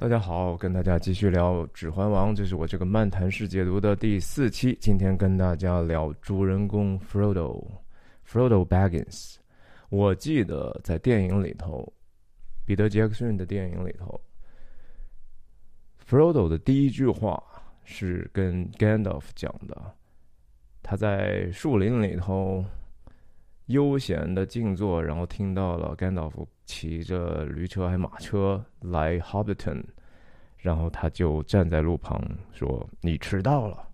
[0.00, 4.74] 大家好，跟大家继续聊《指环王》，这是我这个漫谈式解读的第四期。
[4.80, 9.36] 今天跟大家聊主人公 Frodo，Frodo Baggins。
[9.90, 11.86] 我记得在电影里头，
[12.64, 14.18] 彼得·杰克逊的电影里头
[16.08, 17.42] ，Frodo 的第一句话
[17.84, 19.76] 是跟 Gandalf 讲的。
[20.82, 22.64] 他在树林里头
[23.66, 26.46] 悠闲的静坐，然后听到了 Gandalf。
[26.70, 29.82] 骑着驴车还马车来 Hobbiton，
[30.56, 33.88] 然后他就站在路旁说：“你迟到了。”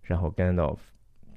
[0.00, 0.78] 然后 Gandalf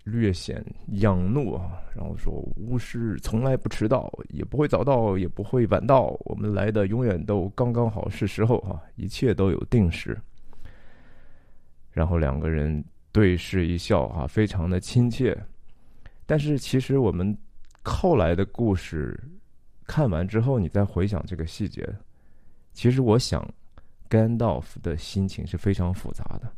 [0.06, 6.18] 略显仰怒啊，然后说：“巫师从来不迟到，也不会早到，也不会晚到。
[6.24, 10.18] 我们来的永远都刚刚好是时候啊，一切都有定时。”
[11.92, 15.38] 然后两个人对视一笑啊，非常的亲切。
[16.26, 17.38] 但是其实我们
[17.84, 19.22] 后来的故事。
[19.88, 21.88] 看完之后，你再回想这个细节，
[22.74, 23.48] 其实我想
[24.10, 26.52] ，Gandalf 的心情是非常复杂的，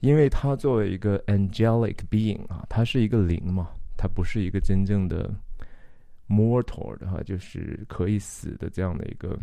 [0.00, 5.34] 因为他作为一个 angelic being 啊，他是一个灵嘛，他不是一个真正的
[6.28, 9.38] mortal 的哈，就是可以死的这样的一个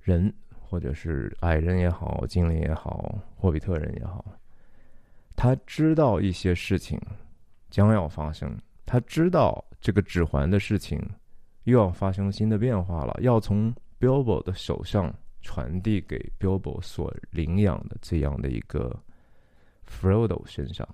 [0.00, 4.24] 人，或者是矮人也好，精灵也好，霍比特人也好，
[5.36, 7.00] 他知道一些事情
[7.70, 11.00] 将要发生，他知道这个指环的事情。
[11.68, 18.98] 又要发生新的变化了，要从 Bilbo 的手上传递给 Bilbo 所领养的这样的一个
[19.86, 20.88] Frodo 身上。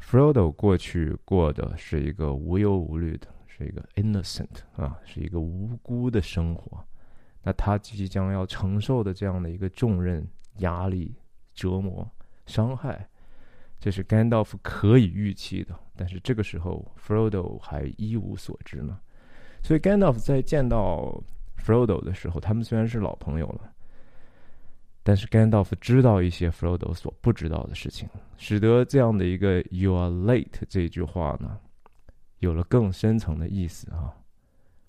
[0.00, 4.46] Frodo 过去过的是一个无忧无虑的，是一个 innocent
[4.76, 6.84] 啊，是一个无辜的生活。
[7.42, 10.24] 那他即将要承受的这样的一个重任、
[10.58, 11.16] 压力、
[11.54, 12.08] 折磨、
[12.44, 13.08] 伤害，
[13.80, 15.76] 这是 Gandalf 可以预期的。
[15.96, 19.00] 但是这个时候，Frodo 还一无所知呢。
[19.62, 21.22] 所以 Gandalf 在见到
[21.58, 23.72] Frodo 的时候，他们虽然是老朋友了，
[25.02, 31.58] 但是 Gandalf 知道一些 Frodo 所不知道的事情，使得这样的一个 “You are late” 这句话呢，
[32.38, 34.14] 有了更深层的意思啊。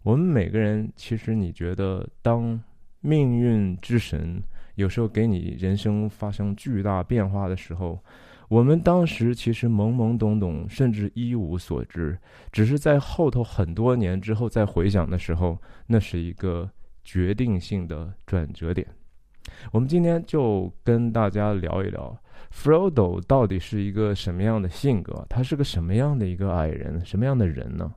[0.04, 2.62] 我们每个人，其实你觉得，当
[3.02, 4.42] 命运之神
[4.76, 8.02] 有时候给你人生发生巨大变化的时候，
[8.48, 12.18] 我们当时其实懵懵懂懂，甚至一无所知，
[12.50, 16.70] 只是在后头很多年之后再回想的时候，那是一个
[17.04, 18.88] 决定性的转折点。
[19.74, 22.18] 我们今天就跟大家聊一聊
[22.50, 25.26] ，Frodo 到底是一个什么样的性格？
[25.30, 27.04] 他是个什么样的一个矮人？
[27.06, 27.94] 什么样的人呢？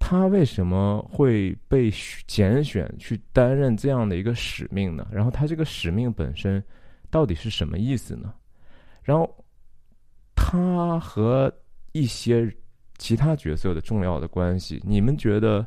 [0.00, 1.92] 他为什么会被
[2.26, 5.06] 拣选去担任这样的一个使命呢？
[5.12, 6.60] 然后他这个使命本身
[7.08, 8.34] 到底是什么意思呢？
[9.04, 9.32] 然后。
[10.42, 11.52] 他和
[11.92, 12.50] 一些
[12.96, 15.64] 其他角色的重要的关系，你们觉得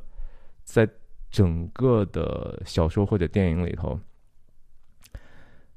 [0.64, 0.90] 在
[1.30, 3.98] 整个的小说或者电影里头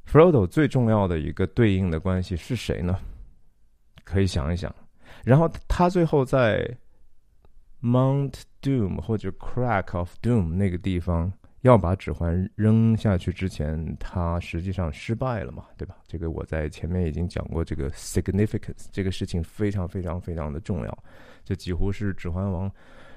[0.06, 2.98] ，Frodo 最重要的一个对应的关系是谁呢？
[4.02, 4.74] 可以想一想。
[5.24, 6.66] 然后他最后在
[7.82, 8.32] Mount
[8.62, 11.30] Doom 或者 Crack of Doom 那个地方。
[11.66, 15.96] 要把指环扔下去之前，他实际上失败了嘛，对吧？
[16.06, 21.04] 这个我在前面已经讲过，这个 significance 这个事情非常非常非常的重要，
[21.44, 22.70] 这几乎是指环王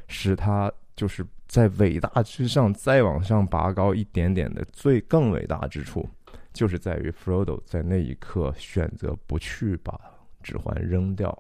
[0.07, 6.09] 使他就是在伟大之上再往上拔高一点点的最更伟大之处，
[6.51, 9.99] 就是在于 Frodo 在那一刻选择不去把
[10.41, 11.37] 指环扔掉。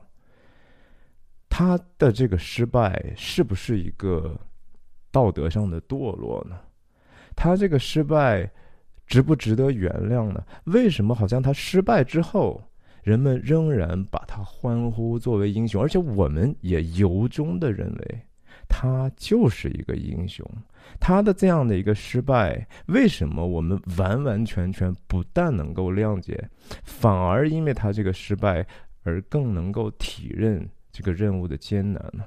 [1.49, 4.39] 他的这个失败是不是一个
[5.11, 6.59] 道德上的堕落呢？
[7.41, 8.51] 他这个失败，
[9.07, 10.43] 值不值得原谅呢？
[10.65, 12.61] 为什么好像他失败之后，
[13.01, 18.19] 人们仍然把他欢呼作为英雄，而且我们也由衷的认为
[18.67, 20.45] 他就是一个英雄。
[20.99, 26.49] 他的这样的一个失败，为什么我们完完全全不但能够谅解，
[26.83, 28.67] 反而因为他这个失败
[29.03, 32.25] 而更能够体认这个任务的艰难呢？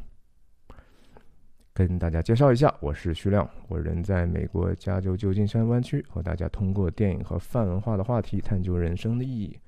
[1.75, 9.59] 跟大家介绍一下，我是徐亮，我人在美国加州旧金山湾区，和大家通过电影和泛文化的话题探究人生的意义。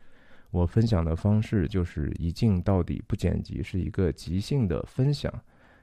[0.50, 5.32] 我分享的方式就是一镜到底不剪辑，是一个即兴的分享。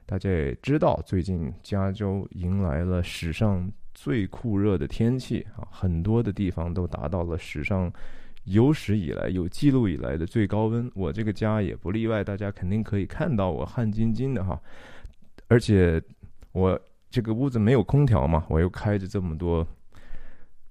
[0.06, 7.92] 大家也知道，最近加州迎来了史上最酷热的天气啊，很多的地方都达到了史上
[8.44, 10.88] 有史以来有记录以来的最高温。
[10.94, 14.60] 我这个家也不例外，大家肯定可以看到我汗津津的哈。
[15.52, 16.02] 而且
[16.52, 19.66] 我这个屋子没有空调嘛，我又开着这么多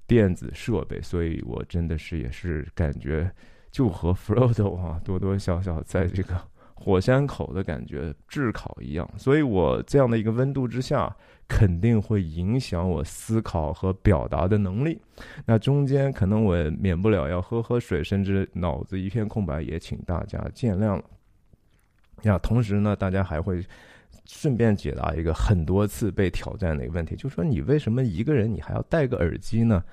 [0.07, 3.31] 电子设备，所以我真的是也是感觉
[3.69, 6.35] 就和 Frodo 啊多多少少在这个
[6.73, 9.07] 火山口的感觉，炙烤一样。
[9.19, 11.15] 所以我这样的一个温度之下，
[11.47, 14.99] 肯定会影响我思考和表达的能力。
[15.45, 21.03] 那中间可能我免不了要喝喝水，甚至脑子一片空白，也请大家见谅了。
[22.23, 23.63] 呀，同时呢，大家还会
[24.33, 29.83] 顺便解答一个很多次被挑战的一个问题，就是说你为什么一个人你还要戴个耳机呢？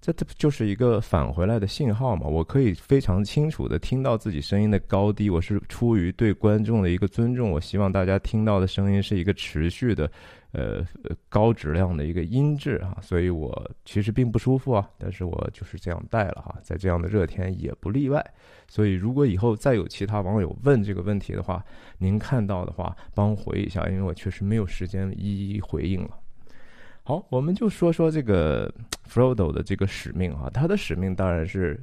[0.00, 2.26] 这这不就是一个返回来的信号嘛？
[2.26, 10.08] 我可以非常清楚的听到自己声音的高低，我是出于对观众的一个尊重，我希望大家听到的声音是一个持续的，
[10.54, 10.86] 呃，
[11.28, 18.24] 高质量的一个音质啊，所以我其实并不舒服啊，但是我就是这样戴了哈，在这样的热天也不例外。
[18.68, 21.64] 所以如果以后再有其他网友问这个问题的话，
[21.98, 26.10] 您看到的话帮回一下，因为我确实没有时间一一回应了。
[27.02, 28.72] 好，我们就说说这个
[29.08, 31.82] Frodo 的这个使命啊，他的使命当然是，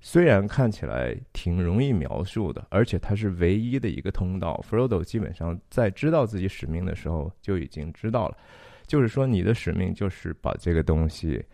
[0.00, 4.64] 虽然看起来挺容易描述的，而且它是唯一的一个通道。
[4.68, 8.36] Frodo 基本上在知道自己使命的时候就已经知道了，
[8.86, 11.44] 就是说你的使命就是把这个东西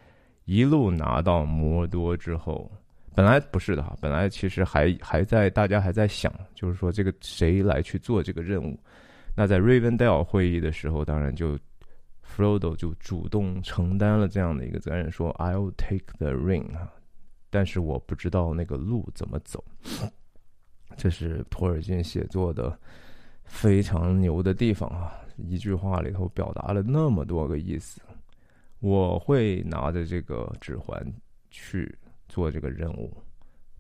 [0.45, 2.71] 一路拿到摩多之后，
[3.15, 8.79] 本来不是的哈，本来其实还还在大家还在想，就是说这个谁来去做这个任务。
[9.37, 11.59] 那在 Raven Dell 会议的时候，当然就。
[12.27, 16.91] Frodo 就主动承担了这样的一个责任，说 "I'll take the ring" 啊，
[17.55, 19.65] 但是我不知道那个路怎么走。
[20.99, 22.77] 这是托尔金写作的
[23.45, 25.15] 非常牛的地方啊！
[25.37, 28.01] 一句话里头表达了那么多个意思。
[28.81, 31.01] 我会拿着这个指环
[31.49, 31.97] 去
[32.29, 33.17] 做这个任务，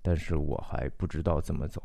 [0.02, 1.82] 但是我还不知道怎么走。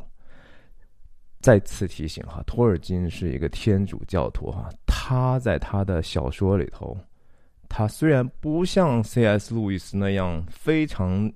[1.40, 6.96] 再次提醒哈，托尔金是一个天主教徒哈，他在他的小说里头，
[7.68, 9.56] 他虽然不像 C.S.
[9.56, 11.32] 路易斯那样非常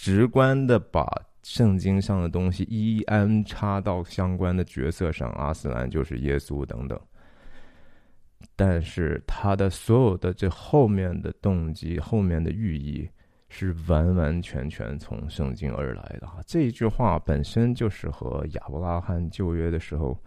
[0.00, 1.06] 直观的把
[1.42, 6.98] 圣经上的东西一一安插到相关的角色上，阿斯兰就是耶稣等等，
[8.54, 13.08] 但是他的所有的这后面的动机、后面的寓意。
[13.50, 20.22] 是完完全全从圣经而来的，这一句话本身就是和亚伯拉罕旧约的时候，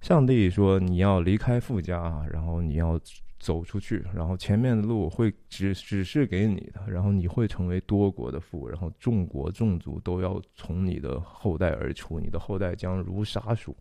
[0.00, 2.96] 上帝说你要离开富家，然后你要
[3.38, 13.76] 走出去，然后前面的路会指指示给你的，然后你会成为多国的父，然后众国众族都要从你的后代而出，你的后代将如沙鼠。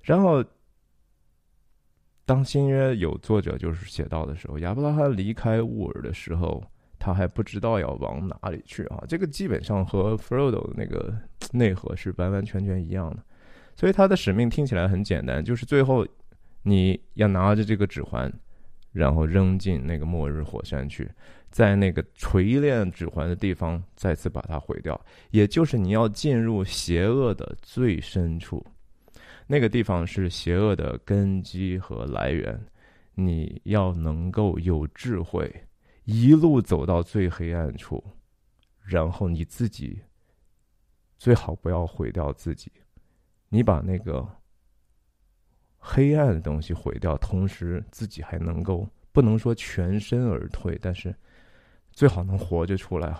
[0.00, 0.44] 然后，
[2.24, 6.62] 当新约有作者就是写到的时候，亚伯拉罕离开乌尔的时候。
[6.96, 9.04] 他还不知道要往哪里去啊！
[9.06, 11.14] 这个基本上和 Frodo 的那个
[11.52, 13.22] 内核是完完全全一样的，
[13.76, 16.06] 所以他的使命听起来很简单，就是最后
[16.64, 18.32] 你要拿着这个指环，
[18.90, 21.08] 然后扔进那个末日火山去，
[21.50, 25.00] 在那个锤炼指环的地方再次把它毁掉，
[25.30, 28.66] 也就是你要进入邪恶的最深处，
[29.46, 32.60] 那个地方是邪恶的根基和来源，
[33.14, 35.54] 你要能够有智慧。
[36.04, 38.02] 一路走到最黑暗处，
[38.82, 40.02] 然后你自己
[41.18, 42.70] 最好不要毁掉自己。
[43.48, 44.28] 你把那个
[45.86, 51.14] 黑暗的东西毁掉，同时自己还能够不能说全身而退，但是
[51.92, 53.14] 最好能活着出来！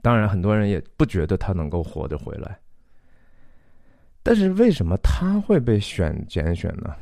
[0.00, 2.56] 当然，很多人也不觉得他能够活着回来。
[4.22, 6.94] 但是为什么他会被选拣选呢？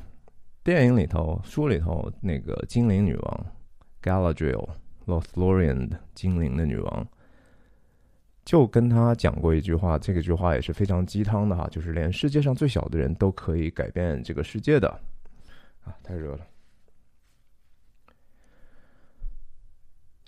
[0.65, 3.47] 电影里头、书里头那个精灵女王。
[4.03, 7.07] Galadriel，Lothlorien 精灵的女王，
[8.51, 14.89] 就跟他讲过一句话，这个句话也是非常鸡汤的哈，就是连世界上最小的人都可以改变这个世界的
[15.85, 15.95] 啊！
[16.03, 16.45] 太热了。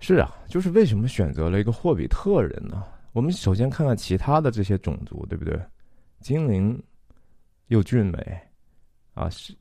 [0.00, 2.84] 是啊，就是为什么选择了一个霍比特人呢？
[3.10, 5.60] 我们首先看看其他的这些种族，对不对？
[6.20, 6.80] 精灵
[7.66, 8.40] 又俊美
[9.14, 9.52] 啊，是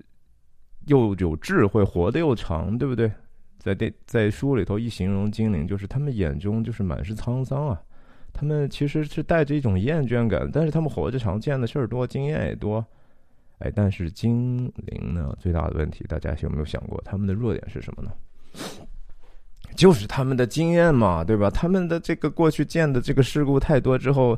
[0.85, 3.11] 又有智慧，活得又长，对不对？
[3.57, 7.81] 在电在书里头一形容精灵，就是他们眼中就是满是沧桑啊，
[8.33, 12.83] 他们其实是带着一种厌倦感，但是他们活着长，见的事儿多，经验也多，
[13.59, 18.11] 哎，但是精灵呢，最大的问题，大家有没有想过，他们的弱点是什么呢？
[19.75, 21.49] 就是他们的经验嘛，对吧？
[21.49, 24.37] 他们的这个过去见的这个事故太多之后，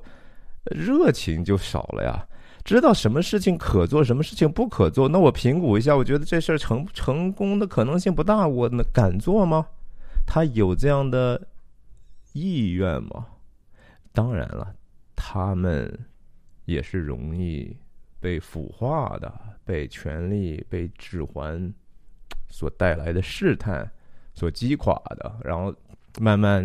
[0.65, 2.23] 热情就少了呀。
[2.63, 9.65] 知道什么事情可做，什么事情不可做，那我评估一下，我觉得这事儿成成功的可能性不大，我能敢做吗？
[10.25, 11.41] 他有这样的
[12.31, 13.25] 意愿吗？
[14.13, 14.73] 当然了，
[15.15, 15.91] 他们
[16.65, 17.75] 也是容易
[18.21, 19.33] 被腐化的，
[19.65, 21.73] 被权力、被指环
[22.47, 23.91] 所带来的试探
[24.33, 25.75] 所击垮的，然后
[26.21, 26.63] 慢慢，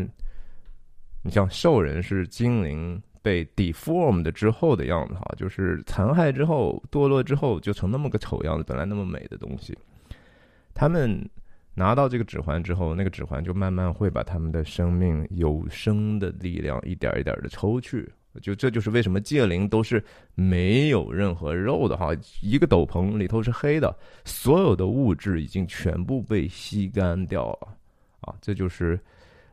[1.22, 3.02] 你像兽人是精灵。
[3.20, 9.76] 被 deformed 之后的样子哈，就是残害之后堕落之后就成那么个丑样子，本来那么美的东西，
[10.72, 11.28] 他们
[11.78, 18.12] 拿到这个指环之后，那个指环就慢慢会把他们的生命有生的力量一点一点的抽去。
[18.42, 20.02] 就这就是为什么戒灵都是
[20.34, 22.10] 没有任何肉的哈，
[22.42, 27.68] 一个斗篷里头是黑的，所有的物质已经全部被吸干掉了
[28.22, 28.34] 啊！
[28.40, 28.98] 这就是，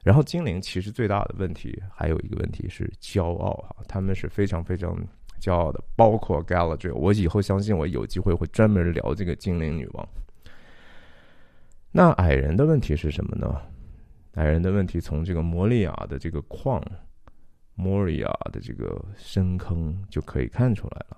[0.03, 4.96] 然后精灵其实最大的问题还有一个问题是骄傲哈，他们是非常非常
[5.39, 6.96] 骄傲的，包括 Galadriel。
[6.96, 10.08] 我以后相信我有机会会专门聊这个精灵女王。
[11.97, 13.55] 那矮人的问题是什么呢？
[14.33, 16.83] 矮人的问题从这个摩利亚的这个矿。
[17.77, 21.17] 莫利亚的这个深坑就可以看出来了，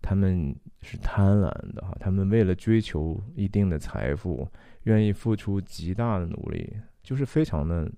[0.00, 4.46] 他们是贪婪的哈，他们为了追求一定的财富，
[4.84, 7.90] 愿意付出极大的努力，就是非常的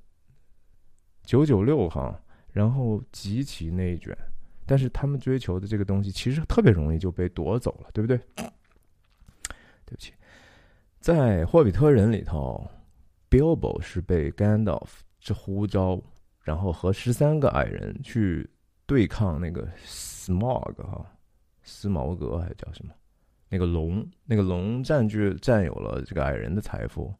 [1.23, 2.21] 九九六哈，
[2.53, 4.17] 然后极其内卷，
[4.65, 8.17] 但是他们追求的这个东西其实特别容易就被夺走了，对不对？
[8.37, 10.13] 对不起，
[11.01, 12.69] 在霍比特人里头
[13.31, 14.89] ，Bilbo 是被 Gandalf
[15.21, 16.03] 这呼召。
[16.45, 18.49] 然后和十三个矮人去
[18.87, 21.05] 对抗那个 Smog 哈，
[21.63, 22.95] 斯毛格还是叫什么？
[23.51, 27.15] 那个龙，那个龙占据占有了这个矮人的财富，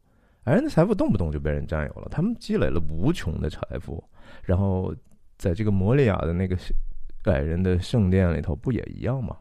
[0.45, 4.03] 矮人的财富动不动就被人占有了，他们积累了无穷的财富。
[4.43, 4.95] 然后
[5.37, 6.57] 在这个摩利亚的那个
[7.25, 9.37] 矮人的圣殿里头，不也一样吗？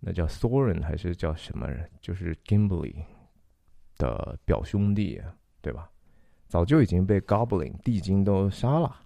[0.00, 1.88] 那叫 Thorin 还是叫什么人？
[2.02, 2.94] 就是 Gimli
[3.96, 5.20] 的表兄弟，
[5.60, 5.90] 对吧？
[6.48, 8.96] 早就已经被 Goblin 地精都杀了，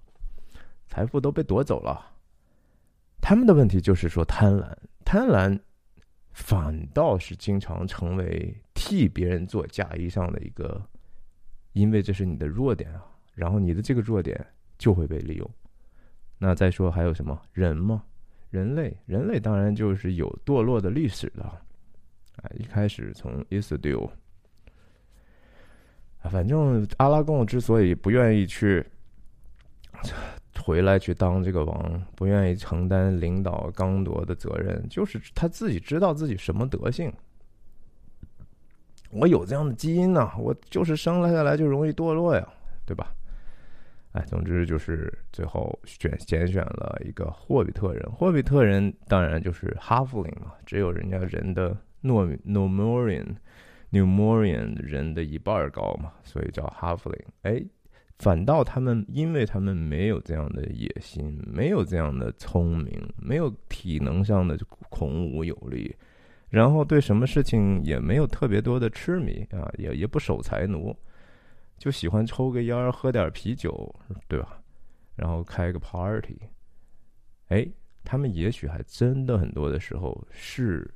[0.86, 2.14] 财富都被夺走了。
[3.20, 5.58] 他们的问题就是说贪婪，贪婪
[6.32, 10.80] 反倒是经常成为替别人做嫁衣裳的一个，
[11.72, 13.06] 因为这是你的弱点啊。
[13.34, 15.50] 然后你的这个弱点就会被利用。
[16.36, 18.04] 那再说还有什么人吗？
[18.50, 21.42] 人类，人类当然就是有堕落的历史的。
[21.44, 24.10] 啊，一开始从 Isildur。
[26.28, 28.84] 反正阿拉贡之所以不愿意去
[30.62, 37.12] 回来去当这个王，不愿意承担领导刚铎的责任，就是他自己知道自己什么德性。
[39.10, 42.46] 我有这样的基因呢，我就是生了下来就容易堕落呀，
[42.84, 43.12] 对吧？
[44.12, 53.24] 哎，总之就是最后选拣选了一个霍比特人，霍比特人当然就是哈弗林嘛，只有人家人的诺诺莫林。
[53.92, 57.24] New Morian 人的一半高嘛，所以叫 Halfling。
[57.42, 57.60] 哎，
[58.20, 64.56] 反倒他们，因为他们没有这样的野心，没有这样的聪明，没有体能上的
[64.88, 65.92] 孔武有力，
[66.50, 70.96] 然后对什么事情也没有特别多的痴迷啊，也也不守财奴，
[71.76, 73.92] 就喜欢抽个烟儿，喝点啤酒，
[74.28, 74.62] 对吧？
[75.16, 76.38] 然后开个 party。
[77.48, 77.66] 哎，
[78.04, 80.88] 他们也许还真的很多的时候是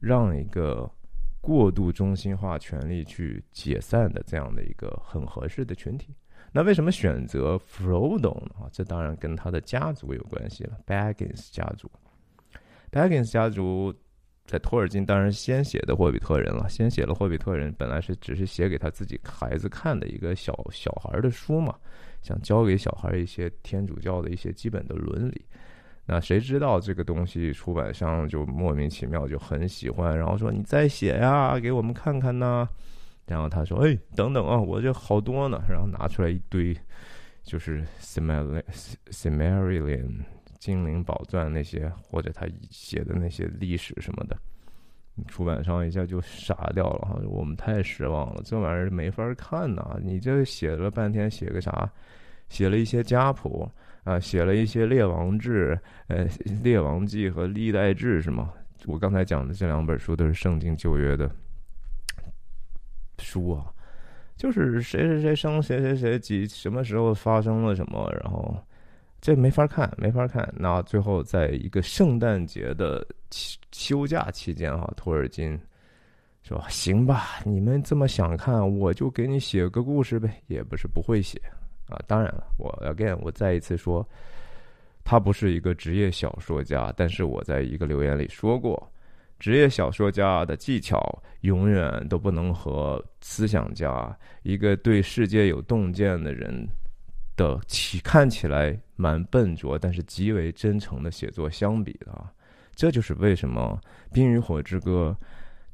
[0.00, 0.90] 让一个。
[1.48, 6.14] 过度中心化权力去解散的这样的一个很合适的群体，
[6.52, 8.50] 那为什么选择 Frodo 呢？
[8.60, 11.90] 啊，这当然跟他的家族有关系了，Baggins 家族。
[12.92, 13.94] Baggins 家族
[14.44, 21.74] 在托尔金当然先写的霍比特人了，先写了霍比特人，本来是只是写给他自己孩子看的一个小小孩的书嘛，
[22.20, 25.46] 想教给小孩一些天主教的一些基本的伦理。
[26.10, 32.66] 那谁知道这个东西出版商就莫名其妙就很喜欢，然后说你再写呀，给我们看看呢。
[33.26, 36.74] 然后他说：“哎，等等啊，我这好多呢。”然后拿出来一堆，
[37.42, 38.64] 就是 s i m a
[39.10, 40.24] s i m a r i l l i o n
[40.58, 44.36] 精灵宝钻那些，或者他写的那些历史什么的。
[45.26, 49.98] 出版商一下就傻掉了哈，我们太失望了，这玩意儿没法看呐。
[50.02, 51.86] 你这写了半天，写个啥？
[52.48, 53.70] 写了一些家谱。
[54.08, 56.26] 啊，写了一些《列王志》、呃，
[56.62, 58.50] 《列王记》和《历代志》是吗？
[58.86, 61.30] 我刚才讲的这两本书都是圣经旧约的
[63.18, 63.66] 书啊，
[64.34, 68.56] 就是谁谁谁生谁谁谁几什么时候发生了什么，然后
[69.20, 70.50] 这没法看，没法看。
[70.56, 75.58] 那最后在一个圣诞节的休休假期间，哈，托尔金
[76.42, 81.38] 说：“行吧，你们这么想看，我就给你写个故事呗，也不是不会写。”
[81.88, 84.06] 啊，当然了，我 again，我再一次说，
[85.04, 88.90] 他不是一个职业小说家，但是我在一个留言里说过，
[89.38, 91.00] 职业小说家的技巧
[91.42, 96.68] 永远都不能和思想家一个对世界有洞见的人
[97.36, 102.12] 的起看起来蛮笨拙，但是极为真诚的写作相比的。
[102.74, 103.80] 这就是为什么
[104.12, 105.16] 《冰与火之歌》。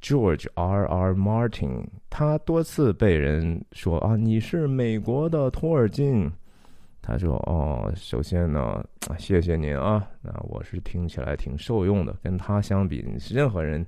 [0.05, 0.85] George R.
[0.87, 1.15] R.
[1.15, 6.31] Martin，他多次被人说啊，你是美国的托尔金，
[7.01, 8.85] 他说：“哦，首先呢，
[9.19, 12.15] 谢谢您啊，那我是听起来挺受用的。
[12.23, 13.85] 跟他相比，任何人。”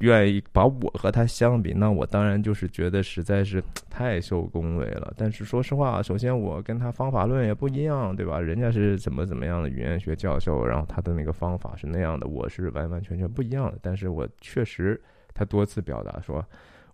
[0.00, 5.12] 愿意把我和他相比，那我当然就是觉得实在是太受恭维了。
[5.16, 8.40] 但是说实话，首先我跟他方法论也不一样，对吧？
[8.40, 13.78] 人家是怎么怎么样的语言学教授，然后他的那个方法是那样的，我是完完全全不一样的。
[13.82, 15.00] 但是我确实，
[15.34, 16.44] 他多次表达说，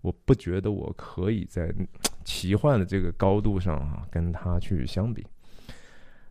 [0.00, 1.72] 我不觉得我可以在
[2.24, 5.26] 奇幻的这个高度上啊跟他去相比。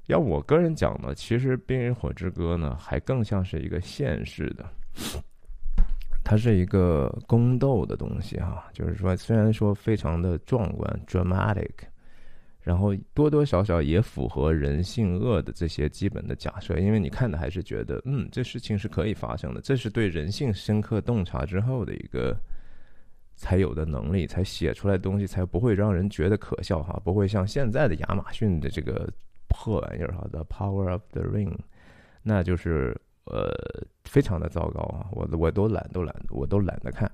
[0.08, 4.66] 要我个人讲呢，其实《冰与火之歌》呢，还更像是一个现实的。
[6.24, 11.70] 它是一个宫斗的东西哈，就是说，虽然说非常的壮观 （dramatic），
[12.62, 22.34] 然后多多少少也符合人性恶的这些基本的假设，因为你看的还是觉得，嗯，这事情是可以发生的，这是对人性深刻洞察之后的一个
[23.36, 29.12] 才有的能力，才写出来的东西才不会让人觉得可笑哈，不会像现在的亚马逊的这个
[29.50, 31.52] 破玩意儿哈，《The Power of the Ring》，
[32.22, 32.98] 那就是。
[33.26, 33.52] 呃，
[34.04, 35.08] 非常的糟糕啊！
[35.12, 37.10] 我我都懒，都懒，我都懒得看。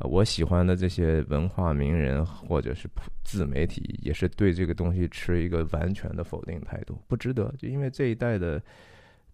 [0.00, 2.88] 我喜欢的这些文化名人或者是
[3.22, 7.52] 自媒体，也是对这个东西持一个完全的否定态度，不值得。
[7.56, 8.60] 就因为这一代的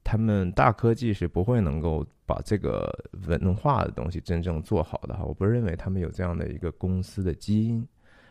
[0.05, 2.89] 他们大科技是不会能够把这个
[3.27, 5.25] 文化的东西真正做好的哈。
[5.25, 7.85] 我不认为他们有这样的一个公司的基因。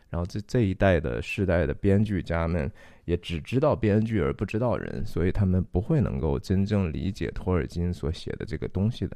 [0.10, 2.72] 然后这这一代的世代的编剧家们
[3.06, 9.16] 也只知道编剧而不知道人，所以他们不会能够真正理解托尔金所写的这个东西的。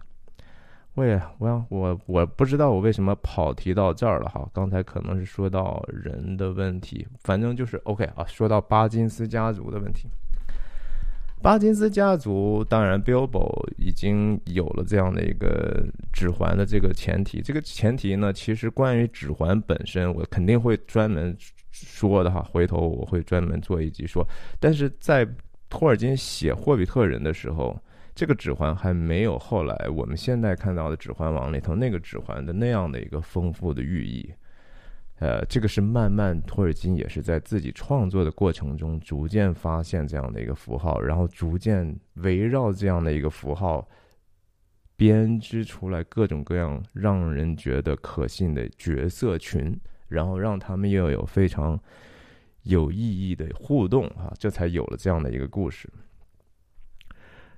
[0.96, 10.08] 我也我我我不知道我为什么跑题到这儿了哈，刚才可能是说到人的问题，反正就是 OK 啊，说到巴金斯家族的问题。
[11.44, 17.42] 巴金斯家族当然，Bilbo 已经有了这样的一个指环的这个前提。
[17.42, 21.36] 这个前提呢，其实关于指环本身，我肯定会专门
[21.70, 22.42] 说的哈。
[22.42, 24.26] 回头我会专门做一集说。
[24.58, 25.28] 但是在
[25.70, 27.78] 托尔金写《霍比特人》的时候，
[28.16, 34.34] 这个指环还没有后来我们现在看到的《指环王》里头那个指环的那样的一个丰富的寓意。
[35.24, 43.88] 呃，这个是慢慢托尔金也是在自己创作的过程中逐渐发现这样的一个符号，然后逐渐围绕这样的一个符号
[44.98, 51.80] 编织出来各种各样让人觉得可信的角色群，然后让他们又有非常
[52.64, 55.90] 有意义的互动啊，这才有了这样的一个故事。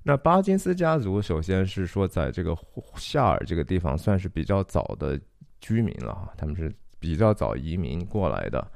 [0.04, 2.56] 那巴金斯家族首先是说，在这个
[2.97, 5.19] 夏尔这个地方算是比较早的
[5.60, 6.71] 居民了哈，他们是。
[7.06, 8.68] 比较早移民过来的，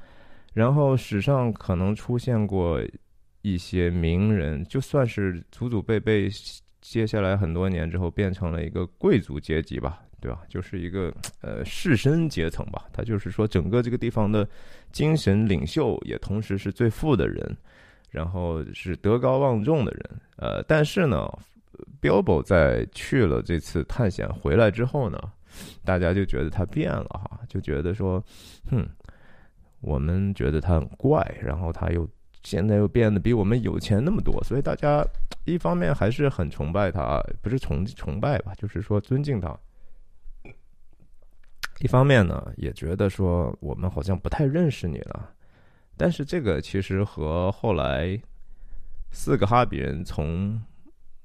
[0.54, 2.80] 然后史上可能出现过
[3.42, 6.30] 一些名人，就算是祖祖辈辈，
[6.80, 10.42] 接下来很多年之后变成了一个贵族阶级吧，对吧？
[10.48, 12.84] 就是一个呃士绅阶层吧。
[12.92, 14.48] 他就是说，整个这个地方的
[14.92, 17.56] 精神领袖，也同时是最富的人，
[18.10, 20.10] 然后是德高望重的人。
[20.36, 21.28] 呃，但是呢
[22.00, 25.18] ，Bilbo 在去了这次探险回来之后呢？
[25.84, 28.22] 大家就觉得他变了哈，就觉得说，
[28.70, 28.86] 哼，
[29.80, 32.08] 我们觉得他很怪，然后他又
[32.42, 35.04] 现在又变得比我们有钱那么多，所以大家
[35.44, 39.58] 一方面还是很崇拜他，不是崇崇拜吧，就是说尊敬他；
[41.80, 45.30] 一方面呢，也觉得说我们好像不太认识你了。
[45.96, 48.20] 但是这个其实和后来
[49.10, 50.60] 四个哈比人从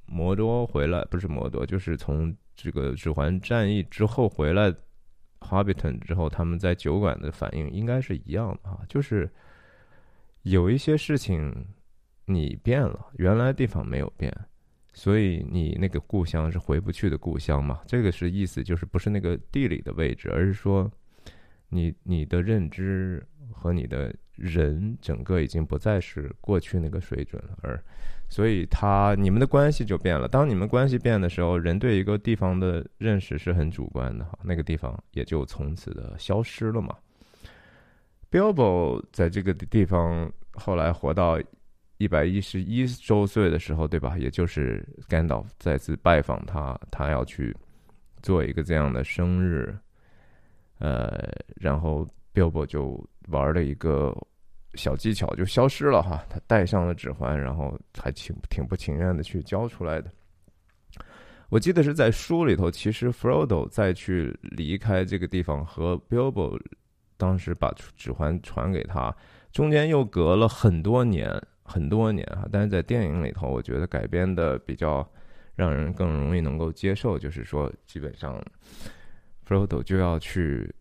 [0.05, 2.35] 摩多回来，不是摩多，就是从。
[2.55, 4.73] 这个指环战役之后回来
[5.41, 9.29] ，Hobbiton 之后，他们在酒馆的反应应该是一样的啊，就是
[10.43, 11.67] 有一些事情
[12.25, 14.33] 你变了，原来地方没有变，
[14.93, 17.81] 所以你那个故乡是回不去的故乡嘛。
[17.85, 20.89] 这个是意思，就是不是那个地理的位置，而是说
[21.69, 27.83] 你你的认知和你的人整个已经不再是过去那个水准了，而。
[28.27, 30.27] 所以他你们的关系就变了。
[30.27, 36.95] 当你们关系变的时候，人对一个地方的认识是很主观的哈，那个地方也就从此的消失了嘛。
[38.31, 41.39] Bilbo 在这个地方后来活到
[41.97, 44.17] 一百一十一周岁的时候，对吧？
[44.17, 47.55] 也就是甘道再次拜访他，他要去
[48.21, 49.77] 做一个这样的生日，
[50.79, 54.15] 呃，然后 Bilbo 就玩了一个。
[54.75, 60.11] 小技巧就消失了哈，他戴上了指环，然后还挺挺不情愿的去交出来的。
[61.49, 66.59] 我记得是在书里头，其实 Frodo 再去离开这个地方和 Bilbo
[67.17, 69.15] 当时把指环传给他，
[69.51, 71.31] 中间又隔了很多年
[71.63, 72.47] 很多年哈。
[72.51, 75.07] 但是在电影里头，我觉得改编的比较
[75.55, 78.43] 让人更容易能够接受，就是说基本上
[79.47, 80.73] Frodo 就要去。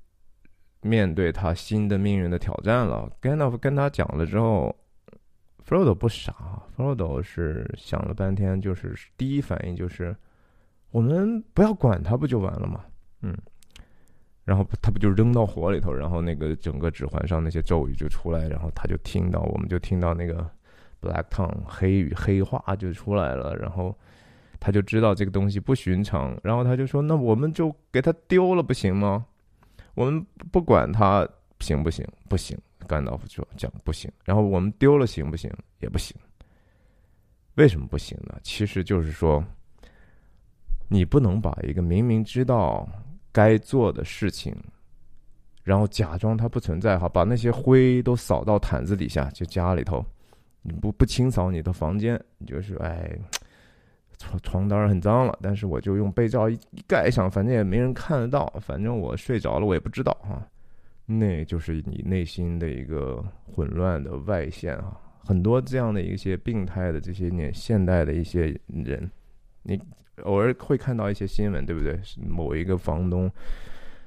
[0.84, 4.76] 面对他新的命运的挑战了，Gandalf 跟他讲了之后
[5.66, 10.14] Frodo 不傻，Frodo 是想了半天，就是第一反应就是
[10.90, 12.84] 我们不要管他，不就完了吗？
[13.22, 13.34] 嗯，
[14.44, 20.46] 然后他不就扔到火里头，然后那个整个指环上那些咒语就出来，然后他就听到，我们就听到那个
[21.00, 23.96] Black Tongue 黑语黑话就出来了，然后
[24.60, 29.24] 他就知道这个东西不寻常，然后他就说：“那我们就给他丢了，不行吗？
[29.94, 31.28] 我们不管他
[31.60, 32.06] 行不行？
[32.28, 35.50] 不行。”甘道夫说：“讲不行，然后我们丢了行不行？
[35.80, 36.14] 也不行。
[37.54, 38.38] 为什么不行呢？
[38.42, 39.42] 其实就是说，
[40.86, 42.86] 你不能把一个明明知道
[43.32, 44.54] 该做的事情，
[45.62, 50.04] 然后假装它不存在，哈，把那些灰都扫到毯子底下，就家里头，
[50.60, 53.10] 你不不清扫你的房间，你就是哎，
[54.18, 60.46] 床床单很脏了，但是我就用被罩一盖上，反正也没人看得到，反正我睡着了，我也不知道哈。”
[61.06, 69.10] 那就是你内心的一个混乱的外现啊，很多这样的一些病态的这些年现代的一些人，
[69.64, 69.78] 你
[70.22, 72.00] 偶尔会看到一些新闻，对不对？
[72.26, 73.30] 某一个房东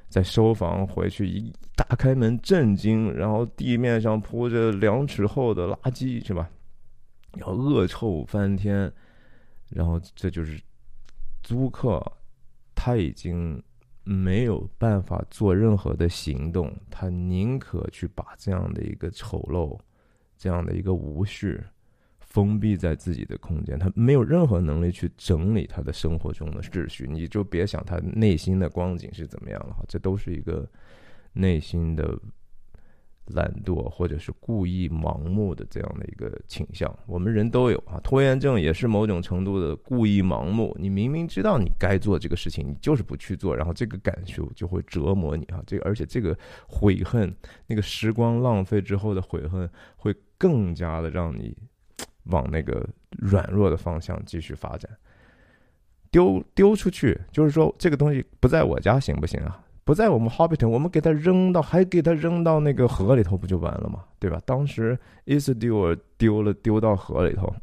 [0.10, 6.50] 在收房回去一打开门震惊，然后地面上铺着两尺厚的垃圾，是吧？
[7.38, 8.92] 然后恶臭翻天，
[9.70, 10.62] 然后这就是
[11.44, 12.02] 租客
[12.76, 13.62] 他已经。
[14.10, 19.78] 没有办法做任何的行动，他宁可去把这样的一个丑陋、
[20.38, 21.62] 这样的一个无序
[22.22, 27.06] 封闭在自己的空间，他没有任何能力去整理他的生活中的秩序。
[27.06, 30.66] 你就别想他内心的光景是怎么样了，这都是一个
[31.34, 32.18] 内心的。
[33.28, 38.00] 懒惰或者是故意盲目的这样的一个倾向，我们人都有啊。
[38.04, 40.76] 拖延症也是某种程度的故意盲目。
[40.80, 45.62] 你明明知道你该做这个事情，你就是不去做，然后这个感受就会折磨你啊。
[45.68, 46.38] 这而且这个
[46.68, 47.36] 悔恨，
[47.68, 51.56] 那个时光浪费之后的悔恨，会更加的让你
[52.26, 54.90] 往那个软弱的方向继续发展。
[56.10, 59.62] 丢丢出去，就是说这个东西不在我家行不行啊？
[59.88, 64.04] 不在我们 Hobbiton，我们给他扔到，还给他扔到那个河里头，不就完了吗？
[64.20, 64.38] 对吧？
[64.46, 67.56] 当时 Isidur 丢了，丢到河里头，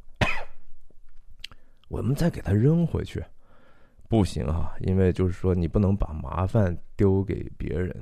[1.88, 3.22] 我们再给他扔回去，
[4.08, 4.72] 不行啊！
[4.80, 7.94] 因为就是说，你不能把麻烦丢给别人，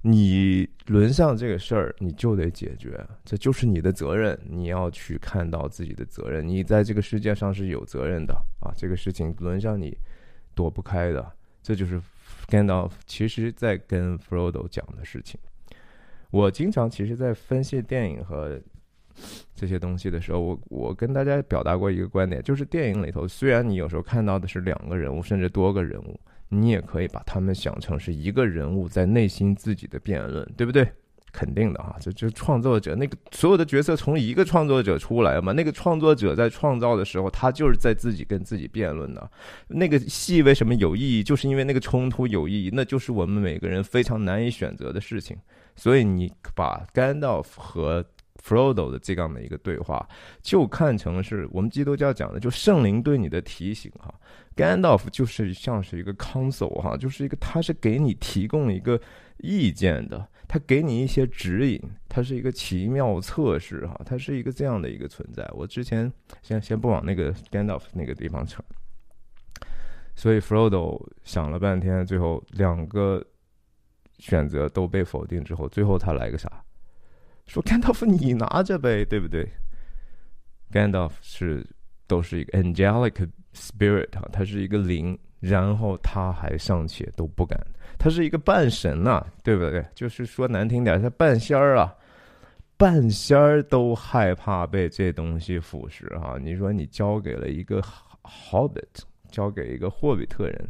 [0.00, 8.72] 你轮上这个事儿，你就得解决，这就是你的责任，你要去看到自己的责任，你在这个世界上是有责任的啊！
[8.74, 9.94] 这个事情轮上你
[10.54, 11.30] 躲不开的，
[11.62, 12.00] 这就是。
[12.48, 15.38] Gandalf 其实在跟 Frodo 讲的事情。
[16.30, 18.60] 我经常其实，在分析电影和
[19.54, 30.90] 这些东西的时候，我我跟大家表达过一个观点，就是电影里头，虽然你有时候看到的是两个人物，甚至多个人物，你也可以把他们想成是一个人物在内心自己的辩论，对不对？
[31.32, 39.30] 肯定的哈，这就创作者那个所有的角色从一个创作者出来嘛，那个创作者在创造的时候，他就是在自己跟自己辩论的。
[39.68, 45.36] 那个戏为什么有意义，就是因为那个冲突有意义，那就是我们每个人非常难以选择的事情。
[45.74, 48.04] 所以你把甘道夫和
[48.44, 50.06] Frodo 的这样的一个对话，
[50.42, 54.12] 就看成是我们基督教讲的，就圣灵对你的提醒哈。
[54.54, 59.00] 甘道夫就是像是一个 counsel 哈，就是一个他是给你提供一个
[59.38, 60.28] 意见的。
[60.52, 65.50] 他给你一些指引，它是一个奇妙测试，哈，它是一个这样的一个存在。
[65.54, 66.12] 我之前
[66.42, 68.62] 先先不往那个 Gandalf 那个地方扯，
[70.14, 73.24] 所以 Frodo 想了半天，最后两个
[74.18, 76.62] 选择都被否定之后，最后他来个啥？
[77.46, 79.48] 说 Gandalf 你拿着呗，对不对
[80.70, 81.66] ？Gandalf 是
[82.06, 87.58] 都是一个 angelic spirit 哈，他是一个灵，然后他还尚且都不敢。
[88.02, 89.86] 他是一个半神呐，对不对？
[89.94, 91.94] 就是说难听点，他半仙儿啊，
[92.76, 96.36] 半仙儿都害怕被这东西腐蚀哈。
[96.42, 97.80] 你说你交给了一个
[98.24, 100.68] Hobbit，交给一个霍比特人，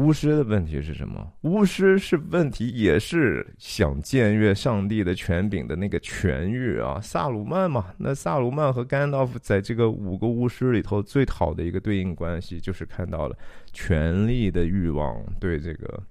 [0.00, 1.30] 巫师的问题是什么？
[1.42, 6.98] 巫师是问题，也是想僭越上帝的权柄的那个权欲啊。
[7.02, 13.36] 萨鲁曼嘛，那萨鲁曼和甘道夫在这个五个巫师里头最好的一个对应关系，就是看到了。
[13.74, 16.02] 权力的欲望对这个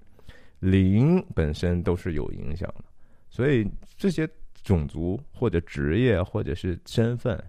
[0.60, 2.84] 灵本身都是有影响的，
[3.28, 4.28] 所以这些
[4.62, 7.42] 种族或者职业或者是身份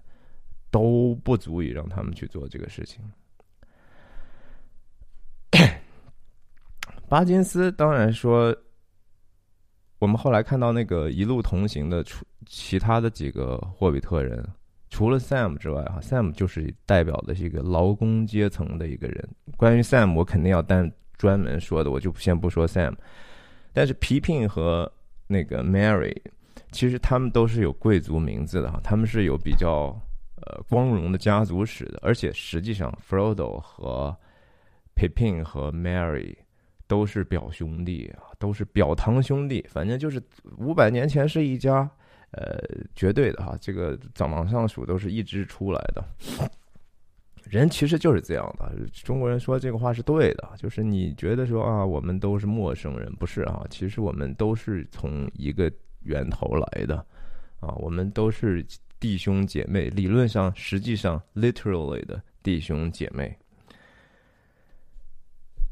[0.72, 3.00] 都不足以让他们去做这个事情。
[7.12, 8.56] 巴金斯当然说，
[10.00, 14.42] 我们后来看到那个一路同行的除其他的几个霍比特人。
[14.90, 19.28] 除了 Sam 之外，哈，Sam 就是代表的是一个劳工阶层的一个人。
[19.58, 22.96] 关于 Sam，我肯定要单专门说的，我就先不说 Sam。
[23.74, 24.90] 但是皮皮和
[25.28, 26.16] 那个 Mary，
[26.72, 29.94] 其实他们都是有贵族名字的哈，他们是有比较
[30.38, 34.16] 呃光荣的家族史的，而且实际上 Frodo 和
[34.96, 36.34] Pippin 和 Mary
[36.92, 40.22] 都是表兄弟啊，都是表堂兄弟，反正就是
[40.58, 41.90] 五百年前是一家，
[42.32, 42.62] 呃，
[42.94, 46.04] 绝对的哈，这个再往上数都是一支出来的。
[47.46, 53.66] 人其实就是这样的，中国人说这个话是对的，就是你觉得说啊，我们都是陌生人，不是啊？
[53.70, 55.72] 其实我们都是从一个
[56.04, 56.98] 源头来的，
[57.62, 58.66] 啊，我们都是
[59.00, 63.34] 弟兄姐妹，理论上、实际上、literally 的弟兄姐妹。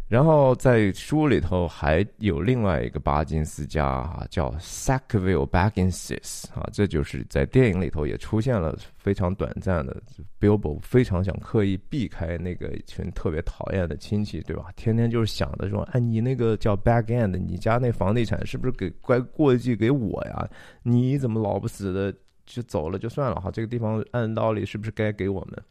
[0.10, 10.02] 然后在书里头还有另外一个巴金斯家啊，叫 Sackville Bagginses 啊，这就是在电影里头也出现了非常短暂的
[10.39, 14.65] ，Billbo 非常想刻意避开那个一群特别讨厌的亲戚，对吧？
[14.76, 20.50] 天天就是想着说，哎，你那个叫 Baggend，你家那房地产是不是给该过继给我呀？
[20.82, 22.12] 你怎么老不死的
[22.48, 23.52] 就走了就算了哈？
[23.52, 25.63] 这个地方按道理是不是该给我们？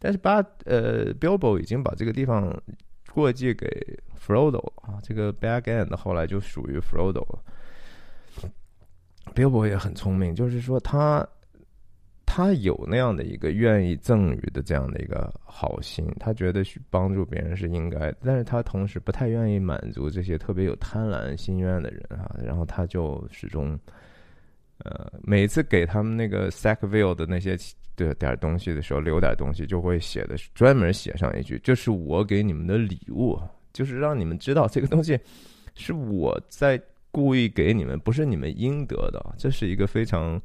[0.00, 2.52] 但是巴呃 Bilbo 已经把这个地方。
[3.16, 3.66] 过继给
[4.14, 7.42] Frodo 啊，这个 Bag End 后来就属于 Frodo 了。
[9.34, 11.26] Bilbo 也很聪明，就是说他
[12.26, 23.78] 他有那样的一个愿意赠予的这样的一个好心，他觉得去帮助别人是应该，但是他同时不太愿意满足这些特别有贪婪心愿的人啊，然后他就始终
[24.84, 27.56] 呃每次给他们那个 Sackville 的那些。
[27.98, 33.40] 对点东西的时候留点东西，就会写的专门写上一句：“这是我给你们的礼物，
[33.72, 35.18] 就是让你们知道这个东西
[35.74, 36.78] 是我在
[37.10, 40.38] 故意给你们，不是你们应得的。”这是一个非常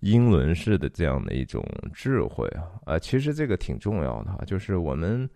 [0.00, 2.68] 英伦式的这样的一种智慧啊！
[2.84, 5.26] 啊，其实这个挺重要的哈，就是我们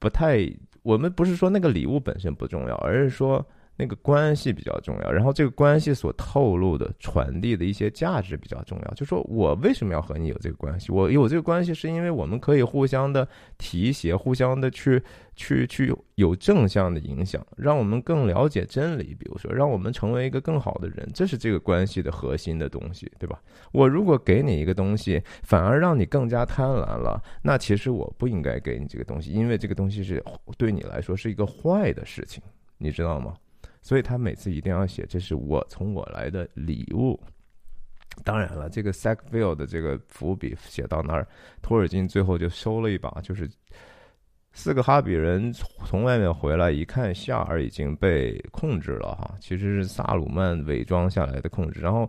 [0.00, 3.46] 不太，我们不是说那个礼物本身不重要，而是说。
[3.80, 8.94] 那个关系比较重要，然后这个关系所透露的、传递的一些价值比较重要。
[8.94, 10.90] 就说我为什么要和你有这个关系？
[10.90, 15.00] 我有这个关系是因为我们可以互相的提携，互相的去、
[15.36, 19.14] 去、去有正向的影响，让我们更了解真理。
[19.14, 23.40] 比如说，让我们成为一个更好的人，这是这个关系的核心的东西，对吧？
[23.70, 30.20] 我如果给你一个东西，反而让你更加贪婪了，那其实我不应该给你这个东西，因为这个东西是
[30.56, 32.42] 对你来说是一个坏的事情，
[32.78, 33.34] 你知道吗？
[33.88, 37.18] 所以他每次一定要写，这是我从我来的礼物。
[38.22, 41.26] 当然了，这个 Sackville 的这个伏笔写到那儿，
[41.62, 43.50] 托尔金最后就收了一把，就是
[44.52, 51.80] 四个哈比人从外面回来，一看夏尔已经被控制了哈，其实是萨鲁曼伪装下来的控制。
[51.80, 52.06] 然后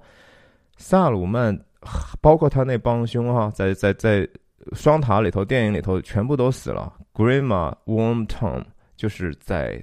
[0.76, 1.58] 萨鲁曼
[2.20, 4.28] 包括他那帮凶哈，在在在
[4.74, 6.94] 双塔里头，电影里头全部都死了。
[7.14, 8.66] Grima Wormtongue
[8.98, 9.82] 就是在。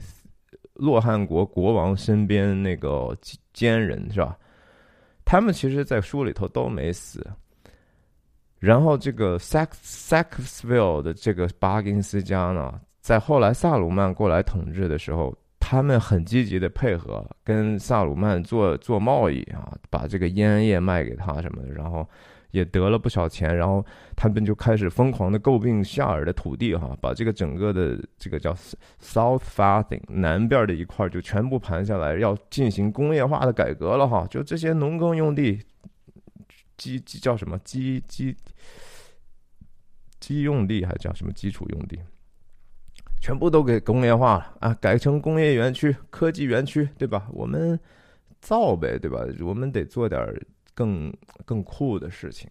[0.77, 3.17] 洛汗国国王身边那个
[3.53, 4.37] 奸人是吧？
[5.25, 7.27] 他们其实，在书里头都没死。
[8.59, 22.09] 然后，这个 Sax Saxville 的这个巴金斯家呢，在后来萨鲁曼过来统治的时候，他们很积极的配合，跟萨鲁曼做做贸易啊，把这个烟叶卖给他什么的，然后。
[22.57, 23.85] 也得了不少钱，然后
[24.16, 28.55] 他们就开始疯狂的诟病夏尔的土地，哈，把这个整个的这个叫
[28.99, 35.61] South Farthing 南边的一块就全部盘下来，要进行工业化的改革了，哈，就这些农耕用地，
[36.79, 38.35] 基基叫什么基基
[40.19, 42.01] 基用地，还叫什么基础用地，
[43.21, 47.29] 全部都给工业化了啊，改成工业园区、科技园区，对吧？
[47.33, 47.79] 我们
[48.40, 49.21] 造呗，对吧？
[49.45, 50.19] 我们得做点。
[50.77, 51.12] 更
[51.45, 52.49] 更酷的事情，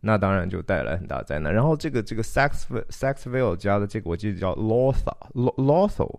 [0.00, 1.52] 那当然就带来很大灾难。
[1.52, 6.18] 然后这个这个 Saxville Saxville 家的这个我记得叫 Lotha Lotho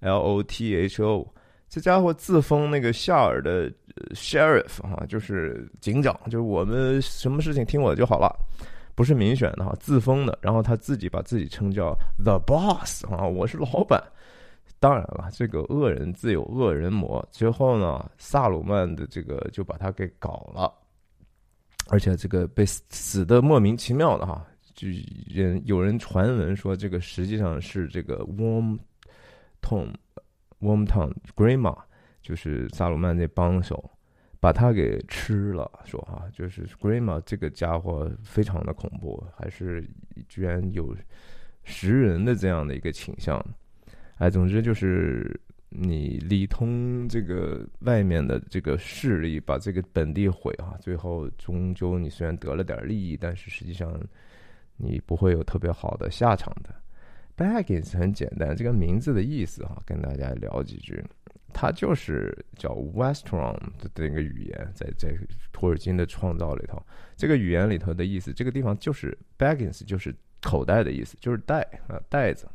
[0.00, 1.26] L O T H O，
[1.68, 3.68] 这家伙自封那个夏尔的
[4.14, 8.32] Sheriff 哈，就是警长，就是我们什么事情听我的就好了，
[8.94, 10.38] 不是民选的哈，自封的。
[10.40, 14.00] 然后他自己把自己称叫 The Boss 啊，我是老板。
[14.80, 17.26] 当然了，这个恶人自有恶人磨。
[17.32, 20.72] 之后呢，萨鲁曼的这个就把他给搞了，
[21.88, 24.86] 而且这个被死的莫名其妙的哈，就
[25.26, 28.78] 人有人传闻说，这个实际上是这个 Warm
[29.60, 29.94] Tom
[30.60, 31.76] Warm Tom Grima，
[32.22, 33.90] 就是萨鲁曼那帮手
[34.38, 35.68] 把他给吃了。
[35.84, 39.84] 说哈，就是 Grima 这个家伙非常的恐怖，还是
[40.28, 40.96] 居然有
[41.64, 43.44] 食人的这样的一个倾向。
[44.18, 54.00] 哎，总之就是你理通这个外面的这个势力，把这个本地毁啊，最后终究你虽然得了点利益，但是实际上
[54.76, 56.74] 你不会有特别好的下场的。
[57.36, 61.02] Baggins 很简单，这个名字的意思哈，跟大家聊几句。
[61.54, 65.16] 它就是叫 Westron 的那个语言，在在
[65.52, 66.82] 托尔金的创造里头，
[67.16, 72.48] 这个语言里头的意思，这个地方就是 baggins，就是口袋的意思，就是袋啊袋子。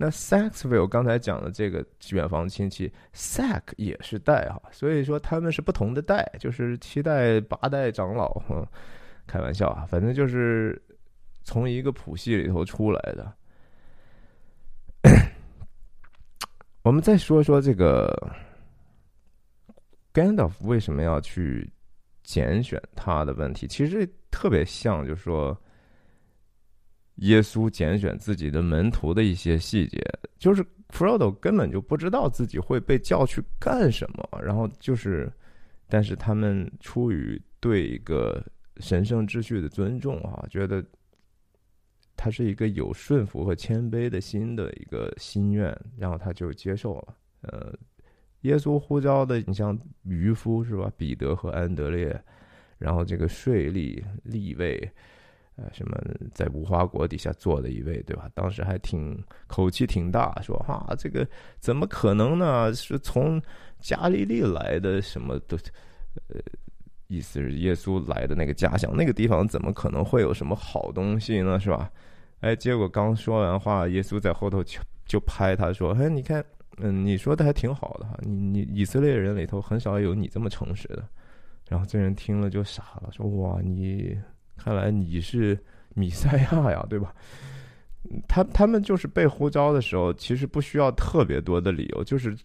[0.00, 8.40] 那 Saxville 刚才讲的这个远房亲戚，Sack 也是代哈，所以说他们是不同的代，就是七代八代长老，
[9.26, 10.80] 开玩笑啊，反正就是
[11.42, 13.34] 从一个谱系里头出来的。
[16.82, 18.16] 我们再说说这个
[20.14, 21.68] Gandalf 为什么要去
[22.22, 25.60] 拣选他的问题，其实特别像，就是说。
[27.18, 30.00] 耶稣拣选自己的门徒的一些细节，
[30.38, 35.30] 就是 Frodo 根本就不知道自己会被叫去干什么，然后就是，
[35.88, 38.40] 但是他们出于对一个
[38.78, 40.84] 神圣秩序的尊重啊，觉得
[42.16, 47.14] 他是一个有顺服和谦卑的心的一个心愿，然后他就接受了。
[47.42, 47.74] 呃，
[48.42, 50.90] 耶稣呼召的，你像渔夫是吧？
[50.96, 52.20] 彼得和安德烈，
[52.78, 54.90] 然后这个税吏立位。
[55.60, 56.00] 呃，什么
[56.32, 58.30] 在无花果底下坐的一位，对吧？
[58.32, 61.26] 当时还挺口气挺大，说哈，这个
[61.58, 62.72] 怎么可能呢？
[62.72, 63.42] 是从
[63.80, 65.56] 加利利来的，什么都，
[66.28, 66.40] 呃，
[67.08, 71.58] 意思是耶稣来的那个家乡，那个地方怎么可能会有什么好东西呢？
[71.58, 71.90] 是吧？
[72.38, 76.44] 哎，结果刚说完话，耶稣在后头就就拍他说：“哎，你看，
[76.76, 81.04] 嗯，你说的还挺好的哈，你你以色列人里头很少有你这么诚实的。”
[81.68, 84.16] 然后这人听了就傻了，说：“哇，你。”
[84.58, 85.58] 看来你是
[85.94, 87.14] 米赛亚呀，对吧？
[88.28, 92.36] 他他们就是被呼召的时候，其实不需要特别多的理由，就是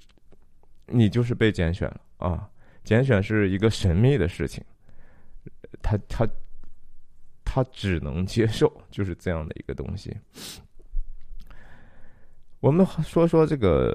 [0.88, 2.50] 你就是被拣选了啊！
[2.84, 4.64] 拣选是一个神秘的事情，
[5.82, 6.28] 他他
[7.44, 10.16] 他只能接受， 就是这样的一个东西。
[12.60, 13.94] 我们说说这个。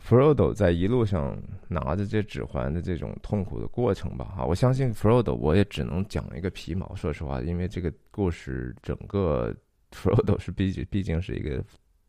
[0.00, 1.36] Frodo 在一路上
[1.68, 9.54] 拿着这指环的这种痛苦的过程吧，哈，我相信 Frodo 我也只能讲一个皮毛，说实话，因为这个故事整个
[9.90, 11.62] Frodo 是毕竟毕竟是一个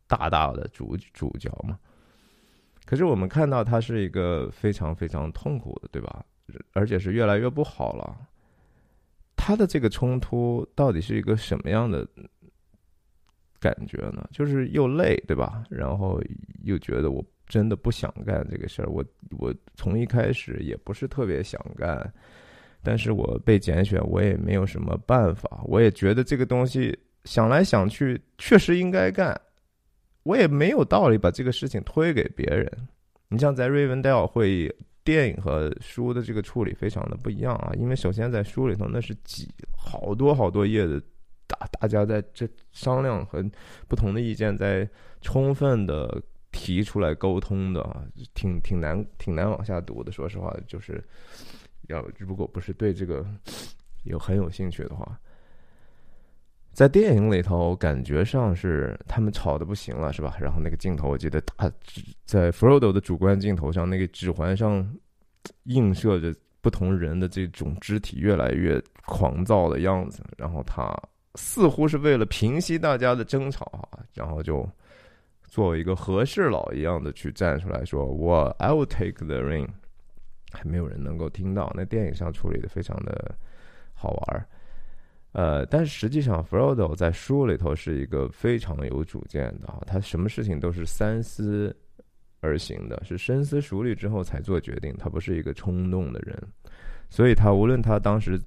[0.08, 1.78] 大大的主主角嘛。
[2.86, 6.24] 可是我们看到他是一个非常非常痛苦的，对吧？
[6.74, 8.16] 而且是越来越不好了。
[9.36, 12.08] 他的这个冲突到底是一个什么样的
[13.60, 14.28] 感觉呢？
[14.32, 15.64] 就是又累，对吧？
[15.70, 16.22] 然后
[16.64, 17.26] 又觉得我。
[17.50, 19.04] 真的不想干这个事儿，我
[19.40, 22.14] 我从一开始也不是特别想干，
[22.84, 29.36] 但是我被拣选，我也没有什么办法，我也觉得这个东西想来想去确实应该干，
[30.22, 32.72] 我也没有道理把这个事情推给别人。
[33.30, 34.72] 你像在瑞文戴尔会议，
[35.04, 41.02] 电影和书的这个处理非常的不一样啊，因为首先在书里头那是几好多好多页的，
[41.48, 43.44] 大大家在这商量和
[43.88, 44.88] 不同的意见在
[45.22, 46.22] 充分的。
[46.52, 50.12] 提出来沟通的啊，挺挺难，挺难往下读的。
[50.12, 51.04] 说实话，就是
[51.88, 53.26] 要如果不是对这个
[54.04, 55.20] 有很有兴趣的话，
[56.74, 60.36] 在电影里头感觉上是他们吵的不行了，是吧？
[60.40, 61.72] 然后那个镜头，我记得他
[62.26, 64.88] 在 Frodo 的主观镜头上，那个指环上
[65.66, 70.92] 映射着不同人的这种肢体越来越狂躁的样子，然后他
[71.36, 74.68] 似乎是为了平息大家的争吵啊，然后就。
[75.50, 79.68] 作为一个和事佬一样的去站出来说，我 I will take the ring，
[80.52, 81.74] 还没有人能够听到。
[81.76, 83.36] 那电影上处理的非常的
[83.94, 84.46] 好玩儿，
[85.32, 91.76] 呃，但是实际上 Frodo 在书里头是一个非常有主见的啊，他什么事情都是三思
[92.40, 96.42] 而行的，是深思熟虑之后才做决定，他不是一个冲动的人，
[97.10, 98.40] 所以他无论他当时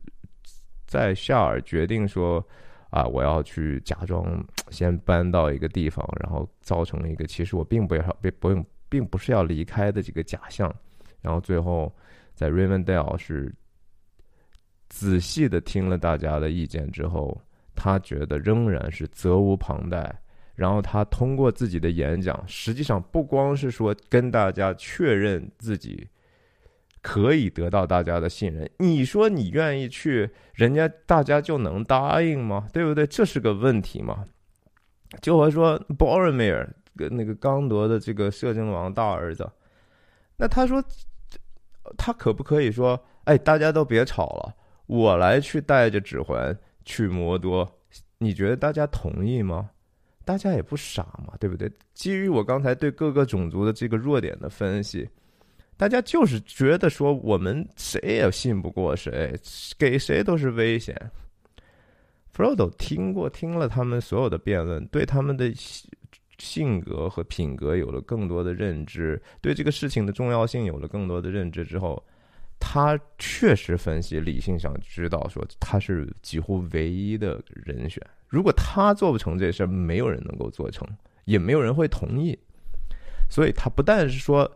[0.87, 2.47] 在夏尔决定说。
[2.93, 3.05] 啊！
[3.07, 10.73] 我要去假装先搬到一个地方，然后造成了一个其实我并不要不不用，并不是要离开的这个假象。
[11.23, 11.91] 然后最后
[12.35, 13.51] 在 Rivendell 是
[14.91, 17.41] 仔细的听了大家的意见之后，
[17.75, 20.21] 他觉得仍然是责无旁贷。
[20.55, 26.07] 然后他通过自己的演讲，实际上不光是说跟大家确认自己。
[27.03, 32.69] 可以得到大家的信任，你说你愿意去，人家大家就能答应吗？
[32.73, 33.05] 对不对？
[33.09, 34.25] 这是个问题嘛。
[35.21, 39.51] 就和说 Boromir 那个刚铎的这个摄政王大儿子，
[40.37, 40.83] 那他说
[41.99, 44.55] 他可不可以说，哎，大家都别吵了，
[44.87, 47.81] 我来去带着指环去摩多，
[48.19, 49.71] 你觉得大家同意吗？
[50.25, 51.69] 大家也不傻嘛，对不对？
[51.95, 55.09] 基于我刚才对各个种族的这个弱点的分析。
[55.77, 59.35] 大家就是觉得说，我们谁也信不过谁，
[59.77, 61.11] 给谁都是危险。
[62.35, 65.53] Frodo 听过听了他们所有的辩论，对他们的
[66.39, 72.03] 性格和品格有了更多的认知，对这个事情的重要性有了更多的认知之后，
[72.59, 78.01] 他确实分析理性上知道说他是几乎唯一的人选。
[78.29, 80.89] 如果他做不成这事儿，没有人能够做成，
[81.25, 82.39] 也没有人会同意。
[83.29, 84.51] 所以他不但是说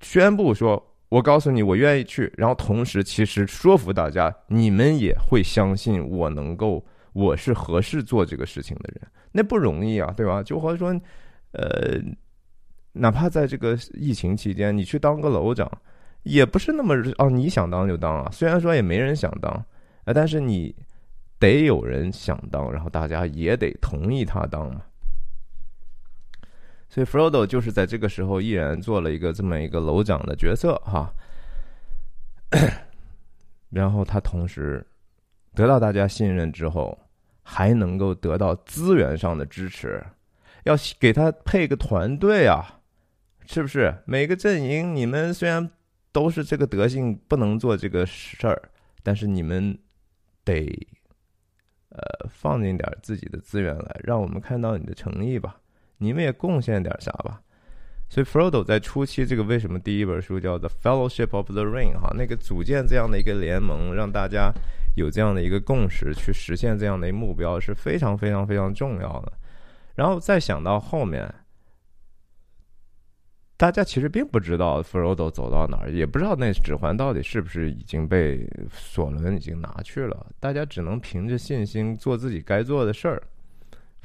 [0.00, 0.82] 宣布说。
[1.08, 10.42] 我告诉你，我愿意去，然后同时其实说服大家，你们也会相信我能够，我是合适做这个事情的人，那不容易啊，对吧？
[10.42, 10.88] 就或者说，
[11.52, 12.00] 呃，
[12.90, 15.70] 哪怕在这个疫情期间，你去当个楼长，
[16.24, 18.28] 也不是那么哦，你想当就当啊。
[18.32, 19.52] 虽然说也没人想当，
[20.04, 20.74] 啊，但是你
[21.38, 24.82] 得有人想当，然后大家也得同意他当嘛。
[26.96, 31.12] 所以，Frodo 就是在这个时候毅然做了一个这么一个楼长的角色哈，
[33.68, 34.82] 然后他同时
[35.54, 36.98] 得到大家信任之后，
[37.42, 40.02] 还能够得到资源上的支持，
[40.64, 42.80] 要给他配个团队啊，
[43.44, 43.94] 是不是？
[44.06, 45.70] 每个阵营你们虽然
[46.12, 48.70] 都是这个德性，不能做这个事儿，
[49.02, 49.78] 但是你们
[50.46, 50.64] 得
[51.90, 55.60] 呃放进点自己的资源来，让我们看到你的诚意吧。
[55.98, 57.40] 你们也贡献点啥吧？
[58.08, 64.52] 所以 Frodo 在初期这个为什么第一本书叫《The Fellowship of the Ring》哈，那个组建这样的一个联盟，让大家
[64.94, 69.32] 有这样的一个共识，去实现这样的一个目标是非常非常非常重要的。
[69.96, 71.34] 然后再想到后面，
[73.56, 83.20] 大家其实并不知道 Frodo 走到哪儿，也不知道那指环到底是不是已经被索伦已经拿去了，大家只能凭着信心做自己该做的事儿。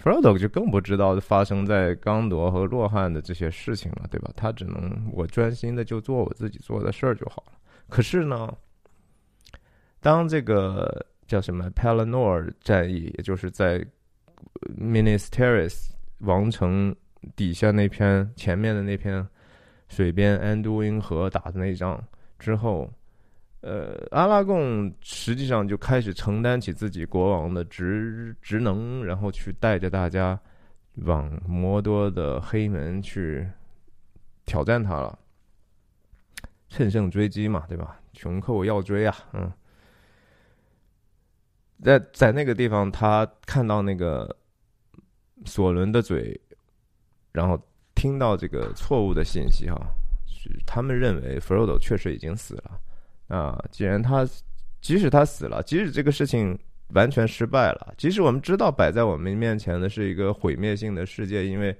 [0.02, 4.32] Frodo 就更不知道发生在刚铎和洛汗的这些事情了，对吧？
[4.36, 7.54] 他只能我专心的就做我自己做的事儿就好了。
[7.88, 8.52] 可是呢，
[10.00, 13.86] 当这个叫什么 Pelennor 战役，也就是在
[14.76, 16.96] Minas Tirith 王城
[17.36, 19.28] 底下那片前面的那片
[19.88, 22.04] 水边安都因河打的那仗
[22.40, 22.92] 之后。
[23.62, 30.40] 呃，阿拉贡实际上就开始承担起自己国王的职职能，然后去带着大家
[30.96, 33.48] 往摩多的黑门去
[34.46, 35.18] 挑战他了，
[36.70, 38.00] 乘胜追击嘛，对吧？
[38.14, 39.52] 穷寇要追啊，嗯，
[41.84, 44.36] 在在那个地方，他看到那个
[45.46, 46.40] 索伦的嘴，
[47.32, 47.62] 然后
[47.94, 49.80] 听到这个错误的信息哈，
[50.28, 52.82] 是他们认为弗罗多确实已经死了。
[53.32, 54.28] 啊，既然他，
[54.82, 56.58] 即使他死了，即使这个事情
[56.90, 61.74] 完全失败了，即使我们知道摆在我们面前的是一个毁灭性的世界，因为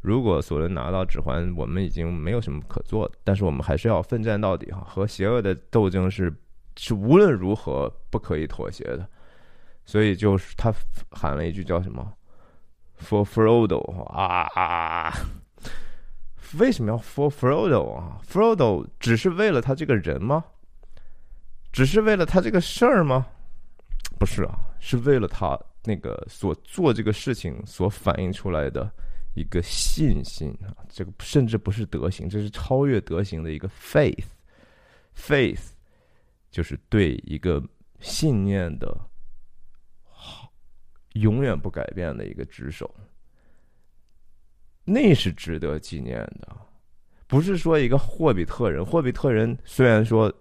[0.00, 6.34] 如果索伦拿到指环，我们已经没有什么可做的，但是我们还是要奋战到底哈，和邪恶的斗争是
[6.76, 9.08] 是无论如何不可以妥协的，
[9.84, 10.74] 所以就是他
[11.10, 12.12] 喊了一句叫什么
[13.00, 15.12] ，For Frodo 啊啊啊，
[16.58, 20.44] 为什么要 For Frodo 啊？Frodo 只是为了他这个人吗？
[21.76, 23.26] 只是为了他这个事儿吗？
[24.18, 28.90] 不是啊，是为了他那个所做这个事情所反映出来的
[29.34, 35.66] 一个信心啊，这个甚至不是德行，这是超越德行的一个 faith，faith
[36.50, 37.62] 就是对一个
[38.00, 38.98] 信念的
[40.02, 40.50] 好
[41.12, 42.90] 永远不改变的一个执守，
[44.82, 46.56] 那是值得纪念的，
[47.26, 50.34] 不是说一个霍比特人，霍比特人虽然说。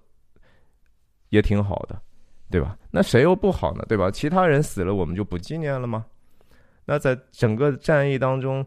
[1.29, 2.01] 也挺好的，
[2.49, 2.77] 对吧？
[2.91, 3.83] 那谁又不好呢？
[3.87, 4.09] 对吧？
[4.11, 6.05] 其他人死了，我们就不纪念了吗？
[6.85, 8.65] 那在整个战役当中，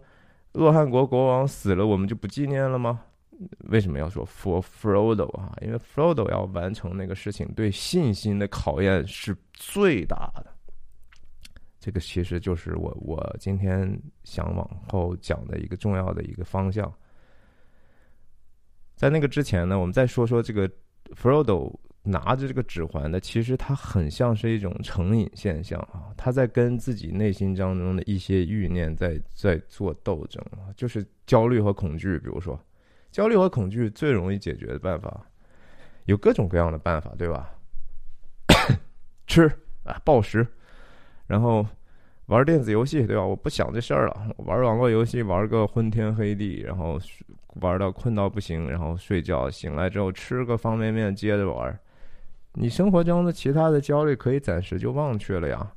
[0.53, 3.01] 洛汗国国王死了，我们就不纪念了吗？
[3.69, 5.57] 为什么要说 for Frodo 啊？
[5.63, 10.53] 因为 Frodo 要完成那个事情，对信心的考验是最大的。
[11.79, 16.93] 这个其实就是我我今天想往后讲的一个重要的一个方向。
[18.97, 20.69] 在那个之前呢，我们再说说这个
[21.15, 21.73] Frodo。
[22.11, 32.19] 拿着这个指环的，其实它很像是一种成瘾现象啊，他在跟自己内心当中的一些欲念在在做斗争啊，就是焦虑和恐惧。
[32.21, 32.59] 比如说，
[33.11, 35.21] 焦虑和恐惧最容易解决的办法，
[36.07, 37.51] 有各种各样的办法，对吧？
[39.29, 39.47] 吃
[39.85, 40.47] 啊，暴食，
[41.27, 41.67] 然后
[42.27, 43.23] 玩电子游戏，对吧？
[43.23, 46.99] 我不想这事儿了，玩网络游戏玩个昏天黑地，然后
[47.61, 51.79] 玩到困到不行，然后睡觉，醒来之后吃个方便面，接着玩。
[52.61, 55.73] 你生活中的其他的焦虑可以暂时就忘却了呀，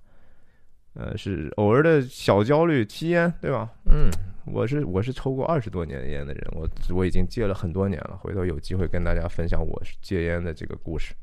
[0.95, 3.69] 呃，是偶尔的小焦虑，吸烟，对吧？
[3.85, 4.09] 嗯，
[4.47, 11.13] 我是我是抽过二十多年烟的人，我我已经戒了很多年了，回头有机会跟大家分享我戒烟的这个故事。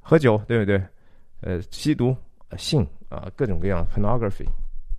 [0.00, 0.82] 喝酒，对不对？
[1.42, 2.16] 呃，吸毒、
[2.56, 4.46] 性啊，各种各样 pornography，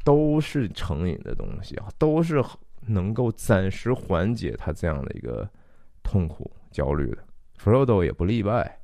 [0.04, 2.40] 都是成瘾的东西啊，都是
[2.86, 5.50] 能够暂时缓解他这样的一个
[6.04, 7.18] 痛苦焦虑的。
[7.60, 8.79] Frodo 也不例外。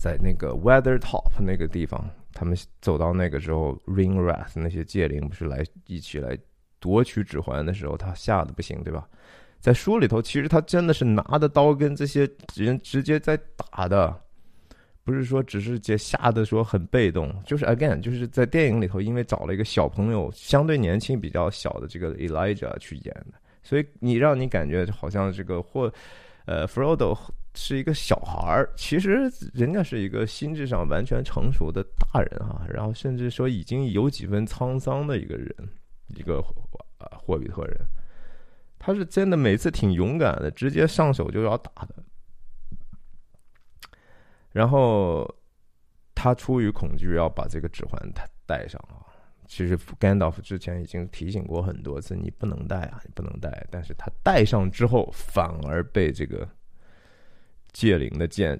[0.00, 6.38] 在那个 Weathertop 那个地方，他们走到那个时候，Ringwrath 那些戒灵不是来一起来
[6.78, 9.06] 夺取指环的时候，他吓得不行，对吧？
[9.60, 14.18] 在书里头，其实他真的是拿着刀跟这些人直接在打的，
[15.04, 25.92] 不是说只是接吓得说很被动，就是 again 就是在电影里头，因为找了一个小朋友，相对年轻比较小的这个 Elijah 去演的，所以你让你感觉好像这个或
[26.46, 27.14] 呃 Frodo。
[27.54, 35.52] 是一个小孩儿，其实人家是一个心智上完全成熟的大人啊，然后甚至说已经有几分沧桑的一个人，
[36.14, 36.38] 一个
[36.98, 37.76] 啊霍比特人，
[38.78, 41.94] 他是真的每次挺勇敢的，直接上手就要打的。
[44.52, 45.28] 然后
[46.14, 49.02] 他出于恐惧要把这个指环他戴上啊，
[49.48, 56.48] 其实甘道夫之前已经提醒过很多次，你不能戴啊，你不能戴，但是他戴上之后反而被这个。
[57.72, 58.58] 戒灵的剑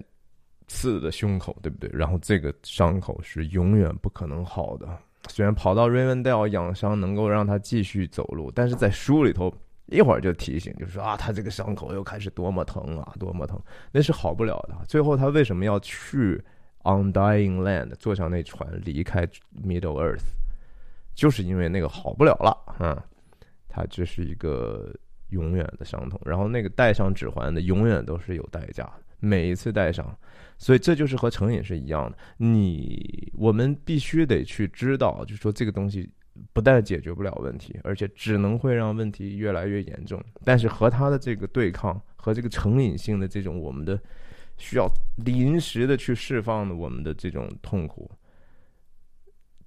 [0.67, 1.91] 刺的胸口，对不对？
[1.93, 4.89] 然后这个伤口是永远不可能好的。
[5.29, 9.53] 虽然跑到瑞文戴尔养伤能够让他继续走路，但是在书里头
[9.87, 13.61] 一会儿就提醒，就是说啊，他这个伤口又开始多么疼啊，多么疼，
[13.93, 14.77] 那是好不了的。
[14.87, 16.43] 最后他为什么要去
[16.85, 19.27] Undying Land 坐上那船离开
[19.63, 20.25] Middle Earth，
[21.15, 22.77] 就是因为那个好不了了。
[22.79, 22.97] 嗯，
[23.69, 24.95] 他这是一个。
[25.31, 30.17] 永远的伤痛，然后那个戴上指环的永远都是有代价的，每一次戴上，
[30.59, 32.19] 所以这就是和成瘾是一样的。
[32.37, 36.11] 你我们必须得去知道，就是说这个东西
[36.53, 40.23] 不但解决不了问题，而且只能会让问题越来越严重。
[40.45, 44.01] 但是和他的这个对抗，和这个成瘾性的这种我们的
[44.57, 48.11] 需要临时的去释放的我们的这种痛苦，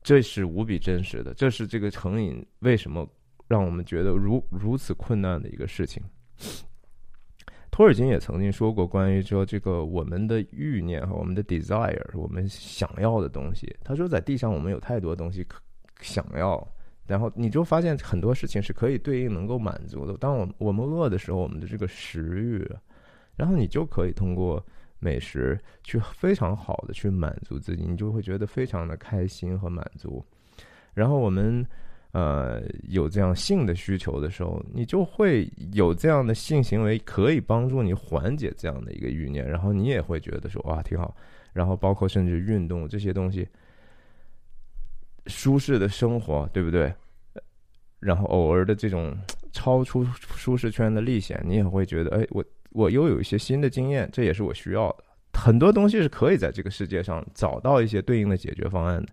[0.01, 1.34] 这是无比真实的。
[1.34, 3.07] 这是这个成瘾为什么？
[3.54, 6.01] 让我们觉得如如此困难的一个事情。
[7.70, 13.72] 托尔金也曾经说过关于说这个我们的欲念和我们的 desire，我们想要的东西。
[13.84, 15.62] 他说在地上我们有太多东西可
[16.01, 16.68] 想要，
[17.06, 20.18] 然后你就发现很多事情是可以对应能够满足的。
[20.18, 22.68] 当我我们饿的时候，我们的这个食欲，
[23.36, 24.66] 然后你就可以通过
[24.97, 30.26] 美食去非常好的去满足自己，你就会觉得非常的开心和满足。
[30.95, 31.64] 然后我们。
[32.14, 41.16] 呃，有这样性的需求的时候，你就会有这样的性行为，可以帮助你缓解这样的一个欲念，然后你也会觉得说哇挺好，
[41.53, 43.47] 然后包括甚至运动这些东西，
[45.26, 46.93] 舒适的生活，对不对？
[47.99, 49.18] 然后偶尔的这种
[49.51, 55.03] 超出舒适圈的历险，你也会觉得哎，我我又有一些新的经验，这也是我需要的。
[55.34, 59.11] 很多东西是可以在这个世界上找到一些对应的解决方案的。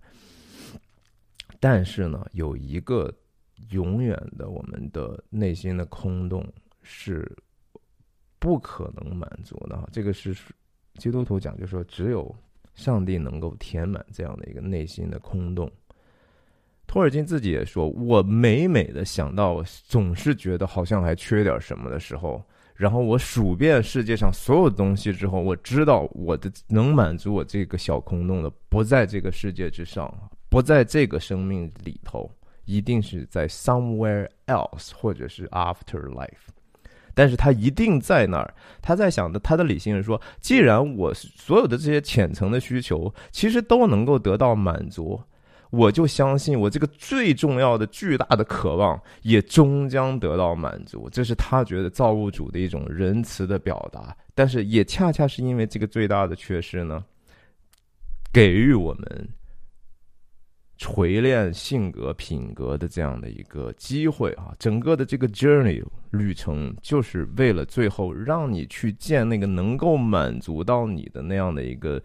[1.60, 3.14] 但是呢，有一个
[3.68, 6.42] 永远的我们的内心的空洞
[6.82, 7.30] 是
[8.38, 9.88] 不可能满足的。
[9.92, 10.34] 这个是
[10.94, 12.34] 基督徒讲，就说只有
[12.74, 15.70] 上帝能够填满这样的一个内心的空洞。
[16.86, 22.42] 托尔金自己也说，我每每的想到，总是觉得好像还缺点什么的时候，
[22.74, 30.12] 然后我数遍世界上所有东西之后，我知道我的能满足我这个小空洞的不在这个世界之上。
[30.50, 32.30] 不在这个生命里头，
[32.64, 36.50] 一定是在 somewhere else，或者是 after life，
[37.14, 38.52] 但是他一定在那儿。
[38.82, 45.22] 他在想的，他的理性是说，既然我所有的这些浅层的需求其实都能够得到满足，
[45.70, 51.08] 我就相信我这个最重要的、巨大的渴望也终将得到满足。
[51.10, 54.16] 这是他觉得造物主的一种仁慈的表达。
[54.34, 57.04] 但是也恰恰是因为这个最大的缺失呢，
[58.32, 59.28] 给予我们。
[60.80, 72.02] 锤炼性格品格的这样的一个机会啊，整个的这个 journey 旅程，就是为了最后让你去见那个能够满足到你的那样的一个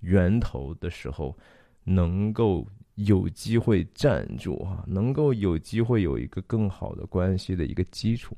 [0.00, 1.38] 源头的时候，
[1.84, 2.66] 能够
[2.96, 8.36] 有机会站住啊，能够有机会有一个更好的关系的一个基础。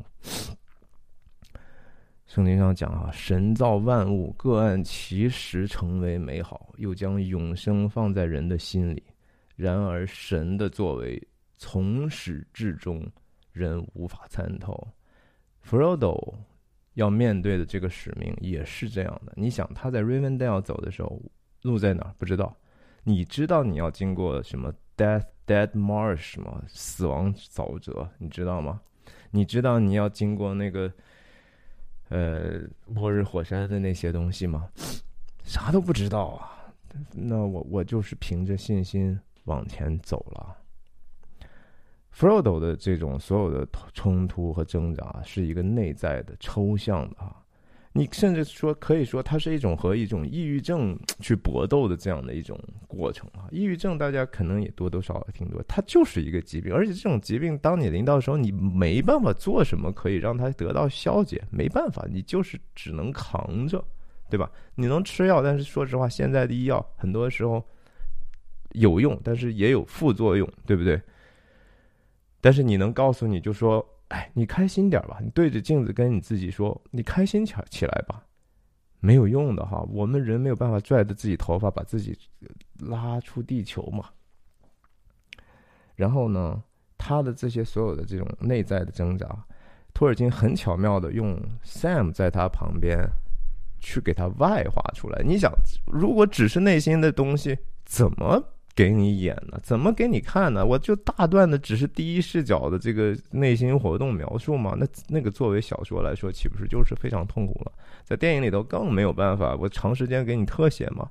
[2.27, 9.03] 圣经上讲啊，神造万物，各按其时成为美好，又将永生放在人的心里。
[9.59, 11.21] 然而，神的作为
[11.57, 13.05] 从始至终，
[13.51, 14.87] 人无法参透。
[15.69, 16.37] Frodo
[16.95, 19.33] 要面对的这个使命也是这样的。
[19.35, 21.21] 你想，他在 Rivendell 走的时候，
[21.63, 22.15] 路在哪儿？
[22.19, 22.57] 不知道。
[23.03, 26.63] 你知道你要经过什么 Death Dead Marsh 吗？
[26.69, 28.81] 死亡沼泽，你知道吗？
[29.33, 30.93] 你知道你要经过那个
[32.11, 34.71] 呃末日火山的那些东西吗？
[35.43, 36.73] 啥都不知道啊。
[37.13, 39.19] 那我我就是凭着信心。
[39.49, 40.57] 往前走了
[42.15, 47.35] Frodo 的这种所有的冲突和挣扎是一个内在的、抽象的啊。
[47.93, 53.49] 你甚至说可以说，它是一种和一种抑郁症去搏斗的这样的一种过程啊。
[53.51, 63.83] 抑郁症大家可能也多多少少听多，它就是一个疾病，而且这种疾病当你临到的时候，你没办法做什么可以让它得到消解，没办法，你就是只能扛着，
[64.31, 64.49] 对吧？
[64.77, 67.65] 你能吃药，但是说实话，现在的医药很多时候
[68.73, 71.01] 有用，但是也有副作用，对不对？
[72.41, 78.23] 但是你能告诉你就说，哎，你开心点吧，你对着镜子跟你自己说，你开心起起来吧，
[79.01, 79.85] 没有用的哈。
[79.91, 82.17] 我们人没有办法拽着自己头发把自己
[82.79, 84.05] 拉出地球嘛。
[85.97, 86.63] 然后呢，
[86.97, 89.27] 他的这些所有的这种内在的挣扎，
[89.93, 93.05] 托尔金很巧妙的用 Sam 在他旁边
[93.81, 95.23] 去给他外化出来。
[95.25, 95.53] 你想，
[95.87, 98.55] 如果只是内心的东西，怎么？
[98.79, 99.59] 给你演呢？
[99.61, 100.65] 怎么给你看呢？
[100.65, 104.77] 我就大段的只是第一视角的这个内心活动描述嘛。
[104.79, 107.73] 那那个作为小说来说，岂不是就是非常痛苦了？
[108.05, 111.11] 在电影里头更没有办法，我长时间给你特写嘛，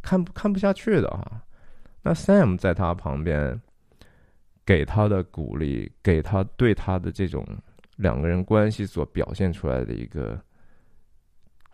[0.00, 1.42] 看不看不下去的哈。
[2.02, 3.60] 那 Sam 在他旁边，
[4.64, 7.44] 给他的鼓励，给他对他的这种
[7.96, 10.40] 两个人关系所表现出来的一个。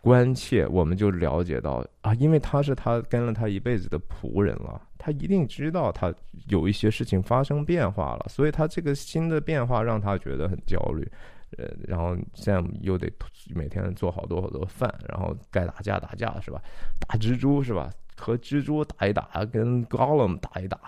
[0.01, 6.13] 关切，我们就了解到啊，因为他是他跟了他一辈子的仆人了，他一定知道他
[6.47, 11.05] 有一些事情发生变化了，所以他这个新的变化让他觉得很焦虑。
[11.57, 13.11] 呃，然后 Sam 又得
[13.53, 16.61] 每天做好多好多饭，然后该打架打架是吧？
[16.99, 17.89] 打蜘蛛是吧？
[18.15, 20.79] 和蜘蛛打一打，跟 Gollum 打一打，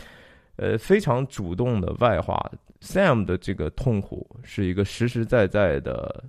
[0.56, 2.50] 呃，非常主动的外化
[2.80, 6.24] Sam 的这个痛苦是一个实实在在的。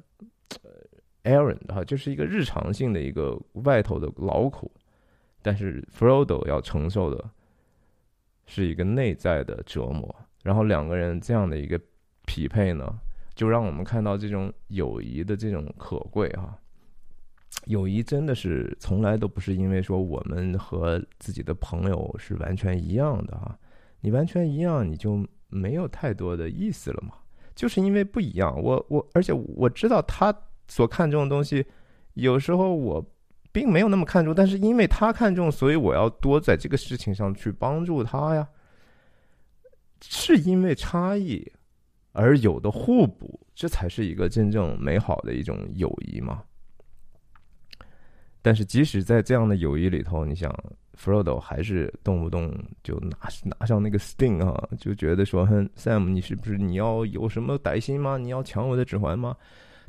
[1.26, 4.72] Aaron 哈，就是一个日常性的一个外头的劳苦，
[5.42, 7.30] 但是 Frodo 要承受的
[8.46, 10.16] 是一个内在的折磨。
[10.44, 11.82] 然后两个人这样的一个
[12.26, 12.88] 匹配呢，
[13.34, 16.56] 就让我们看到这种友谊的这种可贵哈。
[17.66, 23.58] 友谊真的是从来都不是因为说我们和自己的朋友是完全一样的哈，
[24.02, 27.16] 你完全一样你就没有太多的意思了嘛。
[27.56, 30.32] 就是因为不一样，我我而且我知道他。
[30.68, 31.66] 所看重的东西，
[32.14, 33.06] 有时候我
[33.52, 38.48] 并没有那么看重，但是因为他看重，所以我要多在这个事情上去帮助他呀。
[40.02, 41.44] 是因为差异
[42.12, 46.44] 而有的互补，这才是一个真正美好的一种友谊嘛。
[48.42, 50.54] 但是即使在这样的友谊里头，你想
[50.96, 52.54] ，Frodo 还是动不动
[52.84, 58.18] 就拿拿上那个 Sting 啊，就觉得说，哼，Sam，你是不是你要有什么歹心吗？
[58.18, 59.36] 你要抢我的指环吗？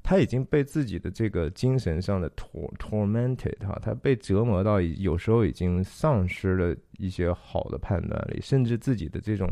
[0.09, 9.50] 他已经被自己的这个精神上的 tor tormented 哈，他被折磨到有时候已经丧失了一些好的判断力，甚至自己的这种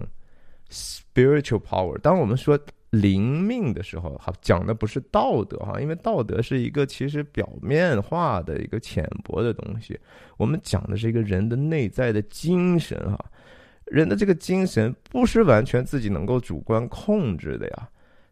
[0.70, 1.98] spiritual power。
[1.98, 2.57] 当我们说
[2.90, 9.98] 灵命的时候，哈，讲的不是道德哈，因为道德是一个其实表面化的一个浅薄的东西，
[10.36, 13.18] 我们讲的是一个人的内在的精神哈，
[13.86, 17.88] 人的这个精神不是完全自己能够主观控制的呀，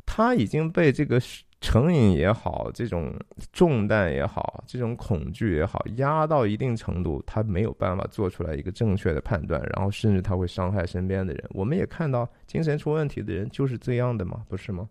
[0.07, 1.21] 他已经被这个。
[1.63, 3.17] 成瘾也好，这种
[3.53, 11.49] 重担也好，这种恐惧也好，压到一定程度，他没有办法做出来一个正确的判断，然后甚至他会伤害身边的人。
[11.51, 14.89] 我们也看到，精神出问题的人就是这样的嘛，不是吗？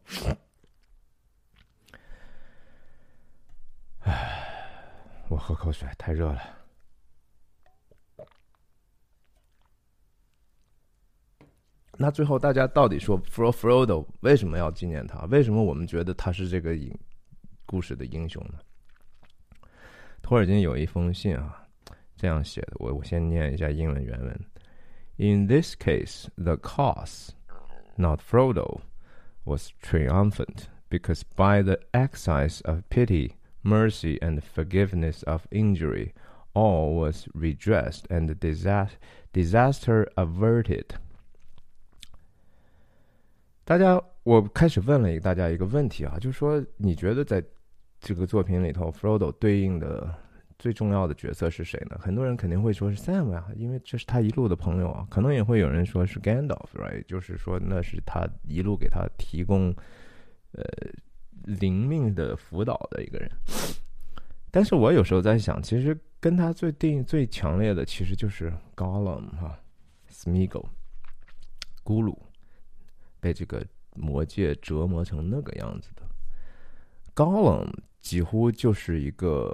[4.00, 4.42] 唉，
[5.28, 6.61] 我喝口水，太热了。
[12.01, 15.25] 那最后，大家到底说 Fro Frodo 为什么要纪念他？
[15.27, 16.95] 为什么我们觉得他是这个英
[17.65, 18.59] 故事的英雄呢？
[20.21, 21.67] 托尔金有一封信啊，
[22.17, 24.41] 这样写的，我我先念一下英文原文：
[25.17, 27.31] In this case, the cause,
[27.97, 28.81] not Frodo,
[29.45, 36.13] was triumphant because by the exercise of pity, mercy, and forgiveness of injury,
[36.53, 38.99] all was redressed and disaster
[39.33, 40.97] disaster averted.
[43.64, 47.44] 大家，我开始问了一大家一个问题啊，就是说，你觉得在
[48.00, 50.14] 这个作品里头，Frodo 对应的
[50.58, 51.98] 最重要的角色是谁呢？
[52.02, 55.08] 很多人肯定会说是 Sam 啊，因为这是他一路的朋友啊。
[55.10, 57.06] 可能也会有人说是 Gandalf，right？
[57.06, 59.74] 就是说那是他一路给他提供
[60.54, 60.64] 呃
[61.44, 63.32] 灵命的辅导的一个人。
[64.50, 69.58] 但是我有时候在想，其实跟他最定最强烈的，其实就是 Gollum 哈
[70.12, 70.66] ，Smeagol，
[71.86, 72.18] 咕噜。
[73.22, 73.66] 被这个
[73.96, 76.02] 魔界折磨成那个样子的
[77.14, 79.54] 高冷，几乎就是一个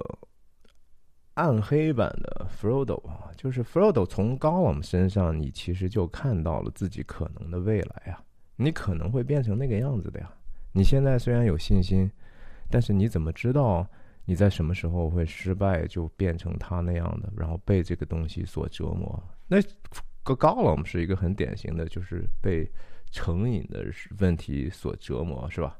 [1.33, 3.29] 暗黑版的 Frodo 啊！
[3.35, 8.23] 就是 Frodo 从高冷身上，你其实就看到了自己可能的未来啊！
[8.55, 10.33] 你可能会变成那个样子的呀。
[10.71, 12.09] 你现在虽然有信心，
[12.69, 13.87] 但是你怎么知道
[14.25, 19.21] 你在什么时候会失败，就变成他那样的，然后被这个东西所折磨？
[19.47, 19.57] 那
[20.23, 22.69] 个高冷是一个很典型的，就是被
[23.11, 23.85] 成瘾的
[24.19, 25.77] 问题所折磨，是吧？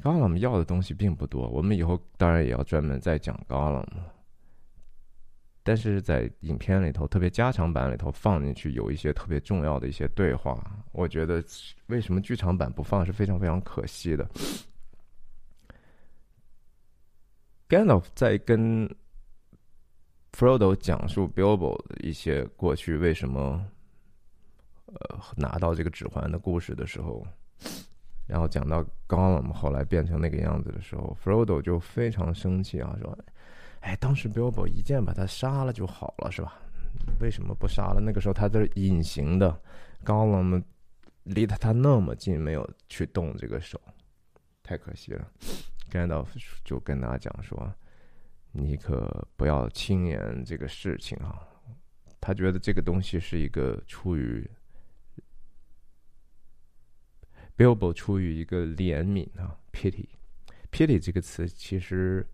[0.00, 3.86] 高冷要的东西并不多，我们以后当然也要专门再讲高冷。
[5.64, 10.58] 但是在影片里头，特别加长版里头放进去有一些特别重要的一些对话，
[10.92, 11.44] 我觉得
[11.88, 14.26] 为什么剧场版不放是非常非常可惜的。
[17.68, 18.88] Gandalf 在跟
[20.32, 23.62] Frodo 讲述 Bilbo 的一些过去为什么
[24.94, 27.26] 呃拿到这个指环的故事的时候，
[28.26, 33.18] 然后讲到 gon 后来变成那个样子的时候，Frodo 就非常生气啊，说。
[33.80, 36.60] 哎，当时 Bilbo 一剑把他杀了就好了，是吧？
[37.20, 38.00] 为什么不杀了？
[38.00, 39.56] 那个时候他是隐形的，
[40.02, 40.60] 高冷
[41.22, 43.80] 离他他那么近，没有去动这个手，
[44.64, 45.30] 太可惜了。
[45.92, 46.26] Gandalf
[46.64, 47.72] 就跟大家讲说
[48.50, 51.40] ：“你可不要轻言这个事情啊！”
[52.20, 54.44] 他觉得这个东西是一个出于
[57.58, 62.26] Bilbo 出于一个怜悯啊，pity，pity 这个词其实。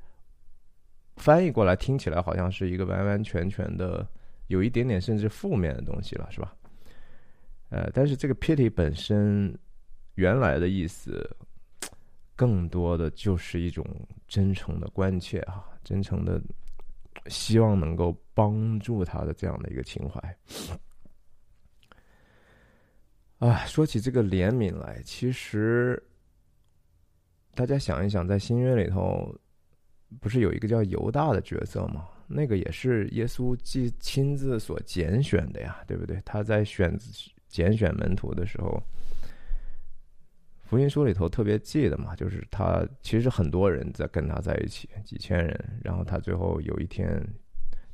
[1.17, 4.05] 翻译过来听起来好像是一个完完全全的，
[4.49, 6.53] 有一点点甚至负面的东西了，是吧？
[7.71, 9.57] 呃，但是这个 pity 本身
[10.17, 11.25] 原来的意思，
[12.35, 13.87] 更多的就是一种
[14.27, 16.43] 真诚的关切啊，真诚的
[17.29, 20.37] 希望能够帮助他的这样的一个情怀。
[23.39, 26.03] 啊，说起这个怜悯来，其实
[27.55, 29.35] 大家想一想，在新约里头。
[30.21, 32.07] 不是有一个叫犹大的角色吗？
[32.29, 36.23] 那个也是耶稣既亲自所拣选的呀，对不对？
[36.25, 36.97] 他在选
[37.49, 38.81] 拣选门徒的时候，
[40.63, 47.21] 福音书里头特别记得嘛，就是他其实很多人在跟他在一起，几千人，然后他最后有一天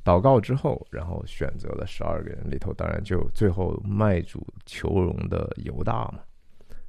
[0.03, 6.19] 祷告之后，然后选择了十二个人里头，当然就最后卖主求荣的犹大嘛。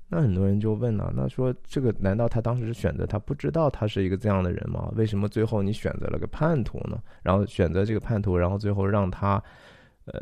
[0.09, 4.93] 那很多人就问了，那说这个难道他当时选择他不知道他是一个这样的人吗？
[4.95, 7.03] 为什么最后你选择了个叛徒呢？
[7.23, 9.43] 然后选择这个叛徒，然后最后让他，
[10.05, 10.21] 呃，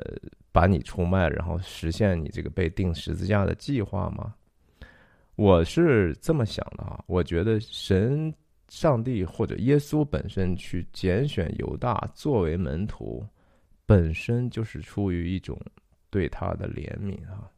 [0.53, 4.33] 把你出卖，然后实现你这个被钉十字架的计划吗？
[5.35, 8.33] 我是这么想的啊，我觉得神、
[8.71, 13.23] 上帝或者耶稣本身去拣选犹大作为门徒，
[13.85, 15.61] 本身就是出于一种
[16.09, 17.51] 对他的怜悯啊。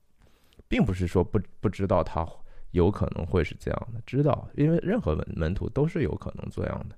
[0.67, 2.27] 并不是说不不知道他
[2.71, 6.97] 有可能会是这样的，知道，因为任何门门徒都是有可能这样的，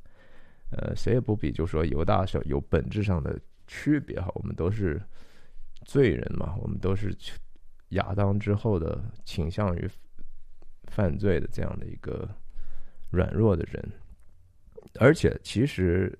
[0.70, 3.36] 呃，谁也不比就说犹大是有本质上的
[3.66, 5.02] 区别哈，我们都是
[5.84, 7.12] 罪人嘛，我们都是
[7.88, 9.90] 亚当之后的倾向于
[10.84, 12.28] 犯罪的这样的一个
[13.10, 13.84] 软弱的人，
[14.99, 16.16] 而且其实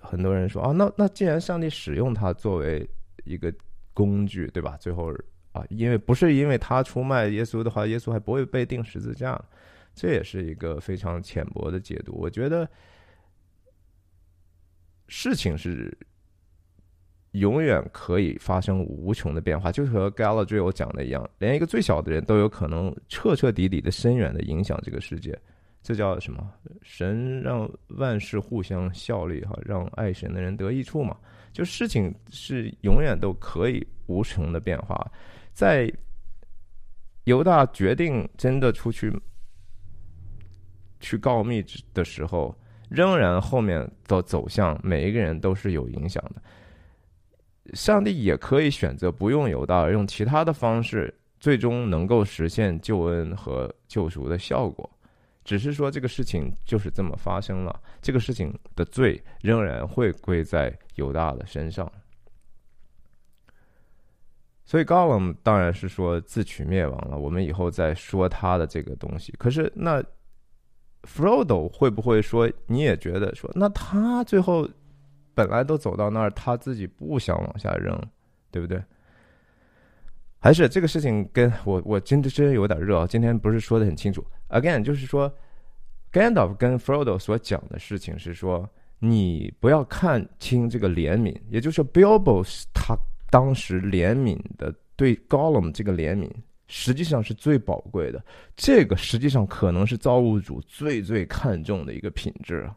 [0.00, 2.88] 很多人说啊，那那既然上帝使用他作为
[3.24, 3.52] 一个
[3.92, 4.76] 工具，对吧？
[4.78, 5.14] 最后。
[5.52, 9.42] 啊，因为不是因为他出卖耶稣的话，耶稣还不会被钉十字架，
[9.94, 12.12] 这也是一个非常浅薄的解读。
[12.12, 12.68] 我觉得
[15.08, 15.96] 事情是
[17.32, 25.36] 永远可以发生无穷的变化，就和 Galadriel 讲的一样，连一个最小的人都有可能彻彻底底的、深远的影响这个世界。
[25.82, 26.52] 这叫什么？
[26.82, 31.16] 神让万事互相效力，哈，让爱神的人得益处嘛。
[31.52, 35.10] 就事情是永远都可以无穷的变化。
[35.52, 35.90] 在
[37.24, 39.12] 犹大决定真的出去
[41.00, 41.64] 去告密
[41.94, 42.54] 的时候，
[42.90, 47.74] 仍然后面的走向，每一个人都是有影响的。
[47.74, 54.88] 上帝也可以选择不用犹大，用其他的方式，最终能够实现救恩和救赎的效果。
[55.48, 61.90] 只是说这个事情就是这么发生了，这个事情的罪仍然会归在犹大的身上。
[64.66, 67.16] 所以高冷当然是说自取灭亡了。
[67.16, 69.32] 我们以后再说他的这个东西。
[69.38, 70.04] 可是那
[71.04, 74.68] Frodo 会不会说你也觉得说，那他最后
[75.32, 77.98] 本来都走到那儿，他自己不想往下扔，
[78.50, 78.84] 对不对？
[80.38, 83.06] 还是这个事情跟我我真的真有点热啊！
[83.06, 84.24] 今天不是说的很清楚。
[84.48, 85.32] Again，就是说
[86.12, 88.68] Gandalf 跟 Frodo 所讲的事情是说，
[88.98, 92.96] 你不要看清这个怜悯，也就是说 Bilbo 他。
[93.30, 96.30] 当时怜悯的对 Gollum 这个怜悯，
[96.66, 98.24] 实际上是最宝贵的。
[98.56, 102.74] 这个实际上可能是造物主最最看重的一个品质啊。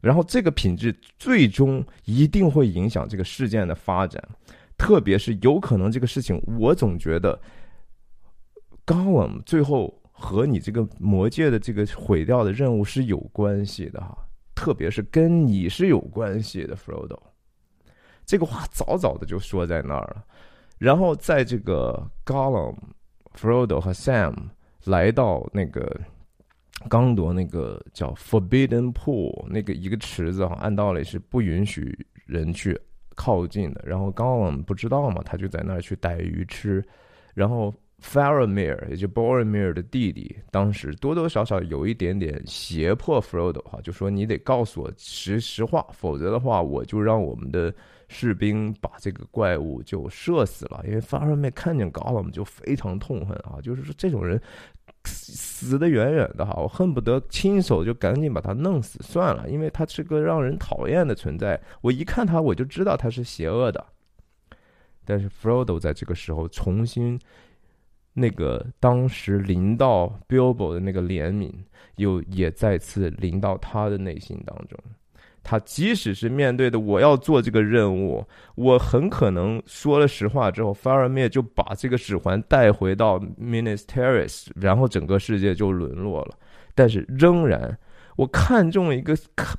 [0.00, 4.22] 然后这个品质最终一定会影响这个事件的发展，
[4.80, 7.38] 特别是有可能这个事情，我总觉得
[8.82, 14.16] 高冷最后和你这个魔界的这个毁掉的任务是有关系的哈，
[14.54, 17.20] 特别是跟你是有关系的，Frodo。
[18.24, 20.24] 这个话早早的就说在那儿了。
[20.78, 22.74] 然后在这个 Gollum、
[23.34, 24.34] Frodo 和 Sam
[24.84, 26.00] 来到那个
[26.88, 32.80] 刚夺那个叫 Forbidden Pool 那个一个池子哈，按道理是不允许人去
[33.20, 33.82] 靠近的。
[33.84, 36.82] 然后 Gollum 不知道嘛，他就在那儿去逮鱼吃，
[37.34, 37.74] 然后。
[38.02, 47.70] Faramir，也就 Boromir 的弟弟，当时多多少少有一点点胁迫 Frodo 哈，就说你得告诉我实实话，否则的话，我就让我们的
[48.08, 50.82] 士兵把这个怪物就射死了。
[50.86, 54.40] 因为 Faramir 看见 Gollum 就非常痛恨啊，就是说这种人
[55.04, 61.60] 死死的远远的哈，我恨不得亲手就赶紧把他弄死算了，因为他是个让人讨厌的存在。
[61.80, 63.84] 我一看他，我就知道他是邪恶的。
[65.04, 67.18] 但是 Frodo 在这个时候重新。
[68.12, 71.52] 那个当时临到 Bilbo 的那个怜悯，
[71.94, 74.76] 又也再次临到他的内心当中。
[75.42, 86.38] 他即使是面对的我要做这个任务，我很可能说了实话之后，Faramir 就把这个指环带回到 Ministeris，然后整个世界就沦落了。
[86.74, 87.78] 但是仍然，
[88.16, 89.16] 我看中了一个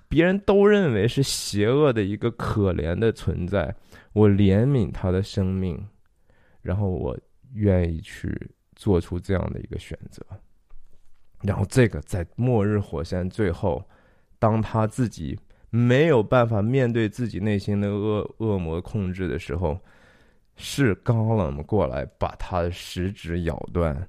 [0.08, 3.76] 别人都认为是邪恶的一个可怜的存在，
[4.14, 5.88] 我怜悯他的生命，
[6.62, 7.18] 然后我。
[7.54, 10.26] 愿意去做出这样的一个选择，
[11.42, 13.84] 然后这个在末日火山最后，
[14.40, 15.38] 当他自己
[15.72, 19.80] 没有办法面对自己内心的恶恶魔控制的时候，
[20.58, 24.08] 是高冷过来把他的食指咬断，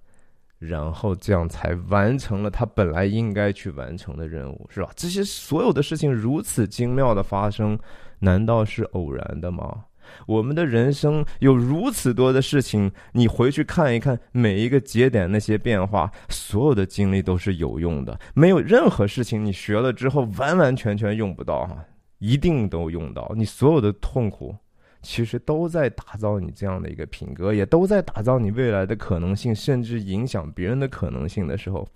[0.59, 4.91] 然后这样才完成了他本来应该去完成的任务，是吧？
[4.97, 7.79] 这些所有的事情如此精妙的发生，
[8.19, 9.85] 难道是偶然的吗？
[10.27, 18.19] 我们的人生有如此多的事情，你回去看一看每一个节点那些变化，所有的经历都是有用的。
[18.35, 21.85] 没有任何事情你学了之后完完全全用不到哈，
[22.19, 23.33] 一定都用到。
[23.37, 24.55] 你所有的痛苦，
[25.03, 31.87] 其实都在打造你这样的一个品格，也都在打造你未来的可能性，甚至影响别人的可能性的时候，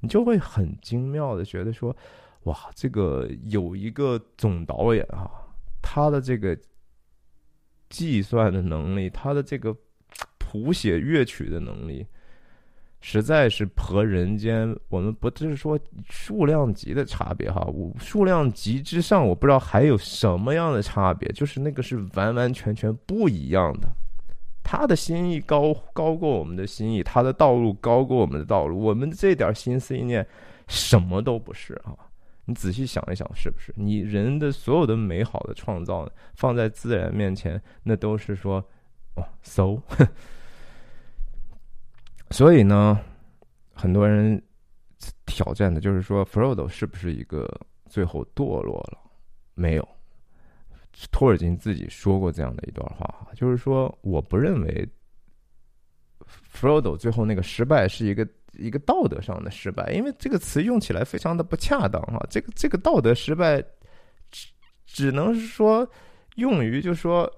[0.00, 1.94] 你就会很精妙的觉得说，
[2.44, 5.30] 哇，这个有一个总导演啊，
[5.82, 6.56] 他的这个。
[7.94, 9.72] 计算的能力，他的这个
[10.36, 12.04] 谱写乐曲的能力，
[13.00, 15.78] 实在是和人间我们不是说
[16.10, 23.88] 数量级的差别哈，我数量级之上，我不知道还有什么样的差别，就是那个是完完全全不一样的。
[24.64, 30.26] 他的心意高高过我们的心意，他的道路高过我们的道路，我们这点心思意念
[30.66, 31.94] 什么都不是啊。
[32.46, 38.62] 你仔细想一想，是不是你人的所有的美好的创造放在自然面前，那都是说，
[39.14, 39.80] 哦，so。
[42.30, 43.00] 所以呢，
[43.72, 44.42] 很多人
[45.24, 47.48] 挑战的就是说，Frodo 是不是一个
[47.88, 48.98] 最后堕落了？
[49.54, 49.88] 没有，
[51.10, 54.86] 托尔金自己说过这样的一段话，就是说，我不认为
[56.52, 58.28] Frodo 最后那个失败是一个。
[58.58, 62.24] 一个道德上的失败，因为这个词用起来非常的不恰当哈。
[62.28, 63.62] 这个这个道德失败，
[64.30, 64.48] 只
[64.86, 65.88] 只能是说
[66.36, 67.30] 用于就说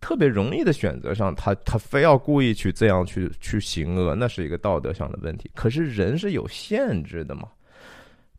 [0.00, 5.50] 特别容易的选择上，他他非要故意去这样去去行恶，那是一个道德上的问题。
[5.54, 7.48] 可是人是有限制的嘛，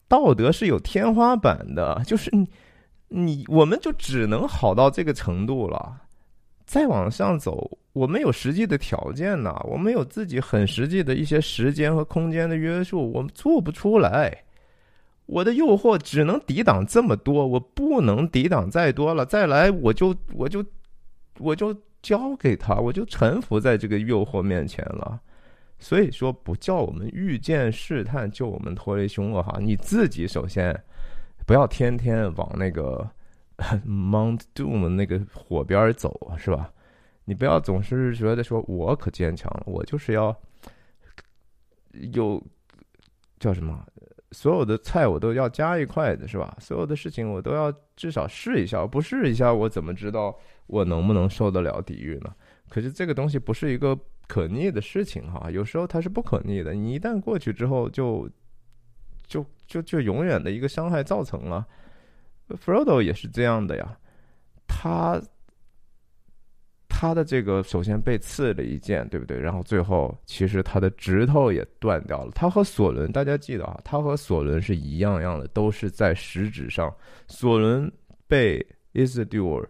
[0.08, 2.48] 道德是有天花板的，就是你
[3.08, 6.00] 你我们就只能好到这个程度了，
[6.76, 7.72] 再往上走。
[7.94, 14.44] 我们有实际的条件呐，我们有自己很实际的一些时间和空间的约束，我们做不出来。
[15.26, 19.26] 我的诱惑只能抵挡这么多，我不能抵挡再多了。
[19.26, 20.62] 再来，我就我就
[21.40, 25.18] 我就交给他，我就臣服在这个诱惑面前了。
[25.80, 29.60] 所以说，不叫我们遇见试探，救我们脱离凶恶哈。
[29.62, 30.78] 你自己首先
[31.46, 33.10] 不要天天往那个
[33.88, 36.72] Mount Doom 那个火边走啊，是吧？
[37.26, 40.36] 你不要总是觉得说我可坚强了，我就是要
[42.12, 42.42] 有
[43.40, 43.84] 叫什么，
[44.32, 46.56] 所有的菜我都要加一筷子，是吧？
[46.60, 50.38] 所有的事情我都要至少试一下，不试一下我怎么知道
[50.68, 52.36] 我能不能受得了抵御呢？
[52.70, 53.98] 可是这个东西不是一个
[54.28, 56.74] 可逆的事情哈，有时候它是不可逆的。
[56.74, 58.30] 你一旦过去之后，就
[59.26, 61.66] 就就就永远的一个伤害造成了。
[62.50, 63.98] Frodo 也是这样的呀，
[64.68, 65.22] 他。
[66.98, 69.38] 他的这个首先被刺了一剑，对不对？
[69.38, 72.32] 然后最后其实他的指头也断掉了。
[72.32, 76.96] 他和索伦，大家记得啊，他和索伦是一样样的，都是在食指上。
[77.28, 77.92] 索伦
[78.28, 79.68] 被 Isildur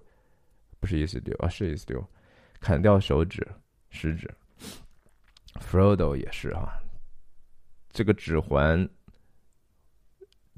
[0.80, 2.05] 不是 Isildur 啊，是 Isildur
[2.59, 3.45] 砍掉手指
[3.89, 4.30] 食指。
[5.59, 6.80] Frodo 也是哈，
[7.89, 8.88] 这个指环，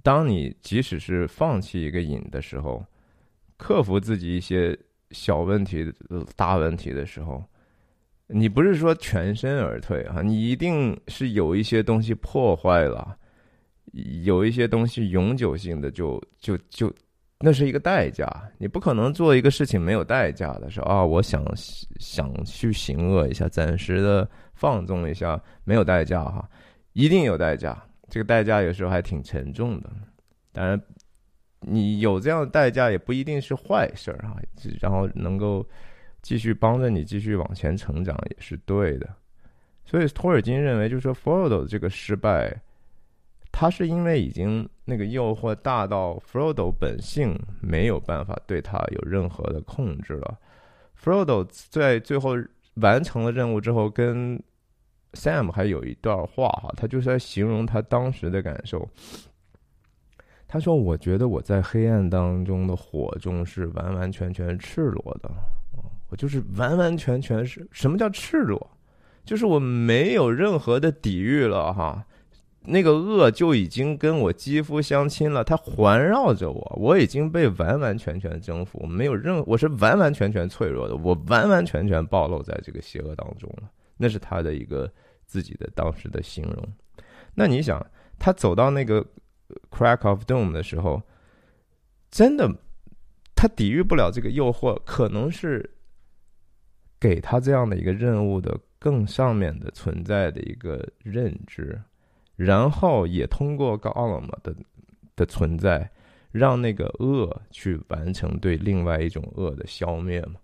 [0.08, 2.82] 当你即使是放弃一个瘾的时候，
[3.58, 4.74] 克服自己一些
[5.12, 5.94] 小问题、
[6.34, 7.44] 大问题的时候，
[8.28, 13.18] 你不是说全身而退啊，你一定是有一些东西破坏了，
[14.24, 16.90] 有一些东西永久性的就就就。
[17.40, 18.26] 那是一个代价，
[18.58, 20.72] 你不可能做一个事情没有代价的。
[20.72, 21.44] 说啊，我想
[22.00, 26.50] 想去行恶一下，暂时的放纵一下，没有代价哈，
[26.94, 27.84] 一定有代价。
[28.10, 29.90] 这个代价有时候还挺沉重的。
[30.52, 30.82] 当然，
[31.62, 34.38] 你有这样的代价也不一定是坏事儿啊。
[34.80, 35.66] 然后能够
[36.22, 39.08] 继续帮着你继续往前成长也是对的。
[39.86, 42.62] 所以托尔金认为，就是说 Frodo 这个失败。
[43.50, 50.38] 他是因为已经那个诱惑大到 Frodo 本性没有办法对他有任何的控制了。
[51.02, 52.36] Frodo 在最后
[52.76, 54.40] 完成了任务之后，跟
[55.14, 58.88] Sam 还有一段话哈，他就是在形容他当时的感受。
[60.48, 65.30] 他说：“我觉得我在黑暗当中的火中是完完全全赤裸的，
[66.10, 68.70] 我就是完完全全是什么叫赤裸？
[69.26, 72.06] 就是我没有任何的抵御了哈。”
[72.70, 83.70] 那个恶就已经跟我肌肤相亲了，它环绕着我，我已经被完完全全征服，没有任我是完完全全脆弱的，我完完全全暴露在这个邪恶当中了。
[83.98, 84.92] 那是他的一个
[85.26, 86.74] 自己的当时的形容。
[87.34, 87.86] 那你想，
[88.18, 89.06] 他走到那个
[89.70, 91.02] crack of doom 的时候，
[92.10, 92.50] 真的
[93.36, 95.70] 他抵御不了这个诱惑，可能是
[97.00, 101.80] 给他这样的一个任务的更上面的存在的一个认知。
[102.36, 104.56] 然后也通过高奥尔的
[105.16, 105.90] 的存在，
[106.32, 110.36] 让那个恶去完成对另外一种恶的消灭嘛。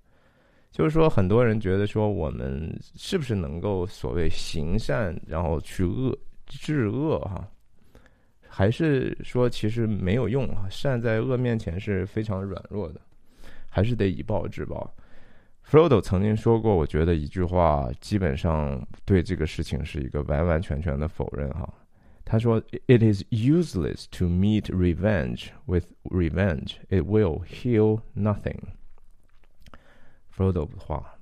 [0.74, 6.18] 就是说，很多人觉得说，我们是不是能够所谓行善，然后去恶
[6.48, 7.48] 治恶哈？
[8.48, 10.66] 还是说其实没有用啊？
[10.72, 13.00] 善在恶面前是非常软弱的，
[13.70, 14.92] 还是得以暴制暴。
[15.64, 21.72] Frodo 曾经说过，我觉得一句话，基本上对这个事情是一个完完全全的否认哈。
[22.26, 26.78] 他说：“It is useless to meet revenge with revenge.
[26.90, 28.58] It will heal nothing.”
[30.36, 31.18] Frodo 的话，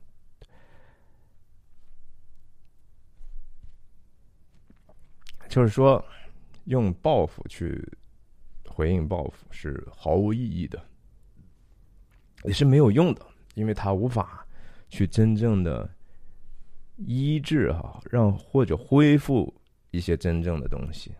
[5.49, 6.03] 就是说，
[6.65, 7.85] 用报复去
[8.67, 10.83] 回应报复是毫无意义的，
[12.43, 14.47] 也是没有用的，因为他无法
[14.89, 15.89] 去真正的
[16.95, 19.53] 医治哈，让或者恢复。
[19.93, 21.13] 一些真正的东西，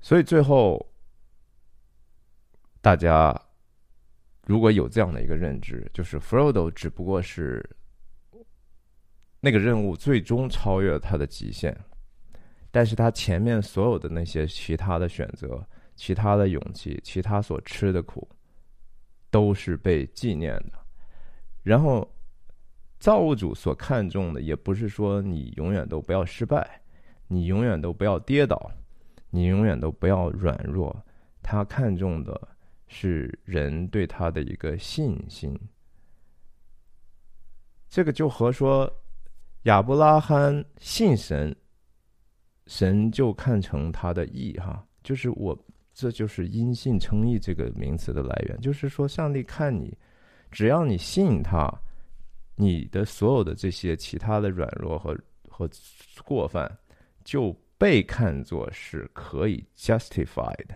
[0.00, 0.90] 所以最后
[2.80, 3.38] 大家
[4.48, 7.62] 如果有这样的一个认知，就是 Frodo 只不过是
[9.40, 11.78] 那个任务最终超越了他的极限，
[12.70, 15.62] 但是他前面所有的那些其他的选择、
[15.94, 18.26] 其他的勇气、其他所吃的苦，
[19.30, 20.72] 都是被纪念的，
[21.62, 22.10] 然后。
[23.00, 26.82] 造物主所看重的，也不是说你永远都不要失败，
[27.28, 28.72] 你永远都不要跌倒，
[29.30, 31.04] 你永远都不要软弱。
[31.40, 32.48] 他看重的
[32.88, 35.58] 是人对他的一个信心。
[37.88, 38.92] 这个就和说
[39.62, 41.54] 亚伯拉罕信神，
[42.66, 45.56] 神就看成他的义哈，就是我
[45.92, 49.96] 这就是因信称义这个名词的来源，就是说上帝看你，
[50.50, 51.72] 只要你信他。
[52.60, 55.16] 你的所有的这些其他的软弱和
[55.48, 55.70] 和
[56.24, 56.68] 过犯，
[57.22, 60.66] 就被看作是可以 justified，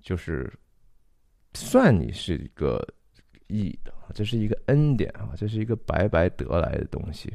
[0.00, 0.52] 就是
[1.54, 2.86] 算你是一个
[3.48, 7.32] 义的，这是一个恩典啊，这是一个白白得来的东西。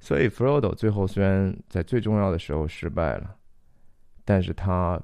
[0.00, 3.36] 所以 Frodo 最后虽然在最重要的时候失败了，
[4.24, 5.00] 但是他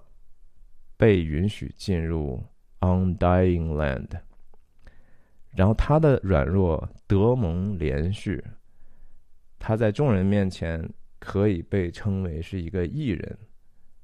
[0.97, 2.43] 被允许进入
[2.81, 4.21] Undying Land。
[5.51, 8.45] 然后他的软弱得蒙连续，
[9.59, 10.89] 他在众人面前
[11.19, 13.39] 可以被称为是一个艺人，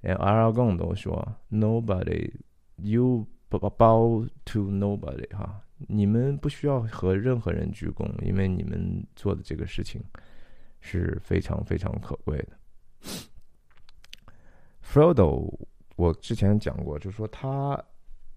[0.01, 2.33] 连阿拉贡都说：“Nobody,
[2.77, 3.27] you
[3.61, 10.03] About to nobody。”哈，你们不需要和任何人鞠躬，因为你们做的这个事情
[10.81, 12.49] 是非常非常可贵的。
[14.83, 15.53] Frodo，
[15.97, 17.83] 我之前讲过，就是说他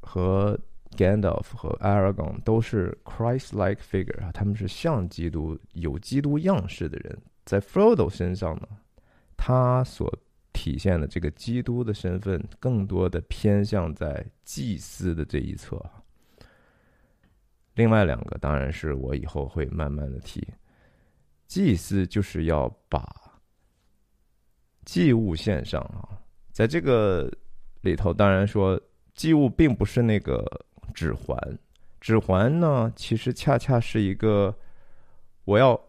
[0.02, 0.60] 和。
[0.96, 7.22] Gandalf 和 Aragorn 都是 Christ-like figure 啊，他们是像基督、有基督样式的人。
[7.44, 8.70] 在 Frodo 身上呢，
[9.36, 10.10] 他所
[10.58, 15.80] 体现的这个基督的身份，更多的偏向在祭司的这一侧。
[17.76, 20.46] 另外两个当然是我以后会慢慢的提。
[21.46, 23.08] 祭司就是要把
[24.84, 26.18] 祭物献上啊。
[26.52, 27.32] 在这个
[27.82, 28.82] 里头，当然说
[29.14, 30.44] 祭物并不是那个
[30.92, 31.38] 指环，
[32.02, 34.58] 指环呢，其实恰恰是一个
[35.46, 35.80] 我要。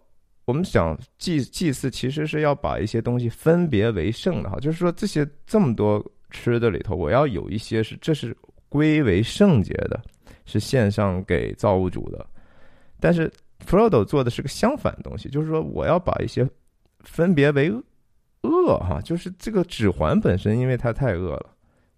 [0.48, 8.34] 我们想祭祭祀，其实是要把一些东西分别为圣的哈，就是说这些这么多吃的里头，我要有一些是这是
[8.70, 10.00] 归为圣洁的，
[10.46, 12.26] 是献上给造物主的。
[12.98, 13.30] 但是
[13.62, 16.48] Frodo 做的是个相反的东西，就是说我要把一些
[17.00, 17.70] 分别为
[18.40, 21.50] 恶哈，就是这个指环本身因为它太恶了，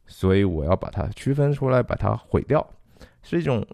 [0.09, 2.69] 所以我要把它区分出来，把它毁掉，
[3.23, 3.65] 是一种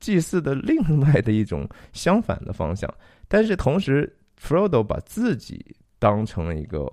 [0.00, 2.92] 祭祀的另外的一种相反的方向。
[3.28, 6.90] 但是同时，Frodo 把自己当成了一个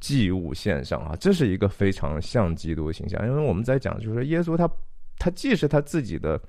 [0.00, 3.26] 祭物献上啊，这是一个非常像基督形象。
[3.26, 4.70] 因为我们在讲，就是说耶稣他
[5.18, 6.40] 他既是他自己的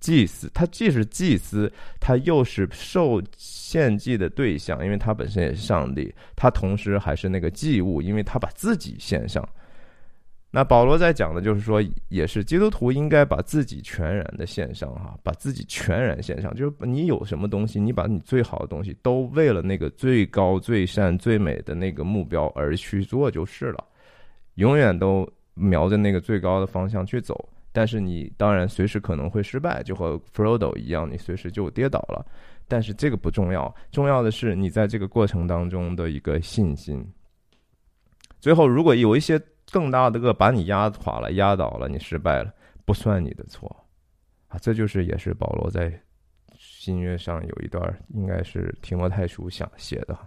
[0.00, 9.46] 祭司，他既是祭司，他又是受献祭的对象，因为他本身也是上帝，他同时还是那个祭物，因为他把自己献上。
[10.52, 23.84] 那保罗在讲的就是说，也是基督徒应该把自己全然的献上哈，把自己全然献上，就是你有什么东西，你把你最好的东西都为了那个最高、最善、最美的那个目标而去做就是了，
[24.56, 25.24] 永远都
[25.54, 27.48] 瞄着那个最高的方向去走。
[27.70, 32.26] 但是你当然随时可能会失败，就和 Frodo 一样，你随时就跌倒了。
[32.66, 37.06] 但是这个不重要，重要的是你在这个过程当中的一个信心。
[38.40, 39.40] 最后，如果有一些。
[39.70, 42.52] 更大的恶把你压垮了、压倒了，你失败了，
[42.84, 43.84] 不算你的错，
[44.48, 46.02] 啊，这就是也是保罗在
[46.58, 50.18] 新约上有一段，应该是提摩太书想写的。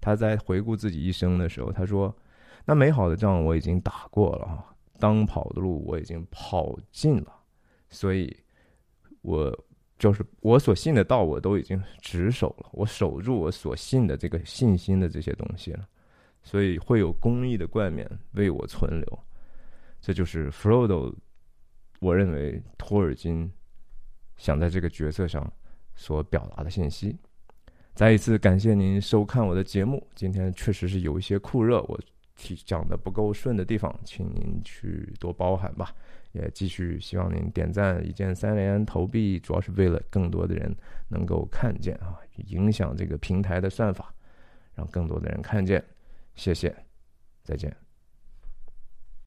[0.00, 2.14] 他在回顾自己一生的时候，他说
[2.64, 7.32] ：“那美好的仗我已经打过了，哈，当跑的路我已经跑尽了，
[7.88, 8.34] 所以，
[9.22, 9.54] 我
[9.98, 15.86] 就是我所信的道，我都已经执守了，我守住我所信的这个信心的这些东西了。”
[16.42, 19.24] 所以会有公益的冠冕为我存留，
[20.00, 21.14] 这就是 Frodo，
[22.00, 23.52] 我认为托尔金
[24.36, 25.52] 想在这个角色上
[25.94, 27.18] 所表达的信息。
[27.94, 32.00] 再一次感谢您收看我的节目，今天确实是有一些酷热，我
[32.36, 35.94] 提讲的不够顺的地方，请您去多包涵吧。
[36.32, 40.74] 也继续希望您点赞、一键三连、投币，主要是为了更多的人
[41.08, 42.16] 能够看见啊，
[42.46, 44.14] 影响这个平台的算法，
[44.74, 45.84] 让更多的人看见。
[46.34, 46.74] 谢谢，
[47.42, 47.89] 再见。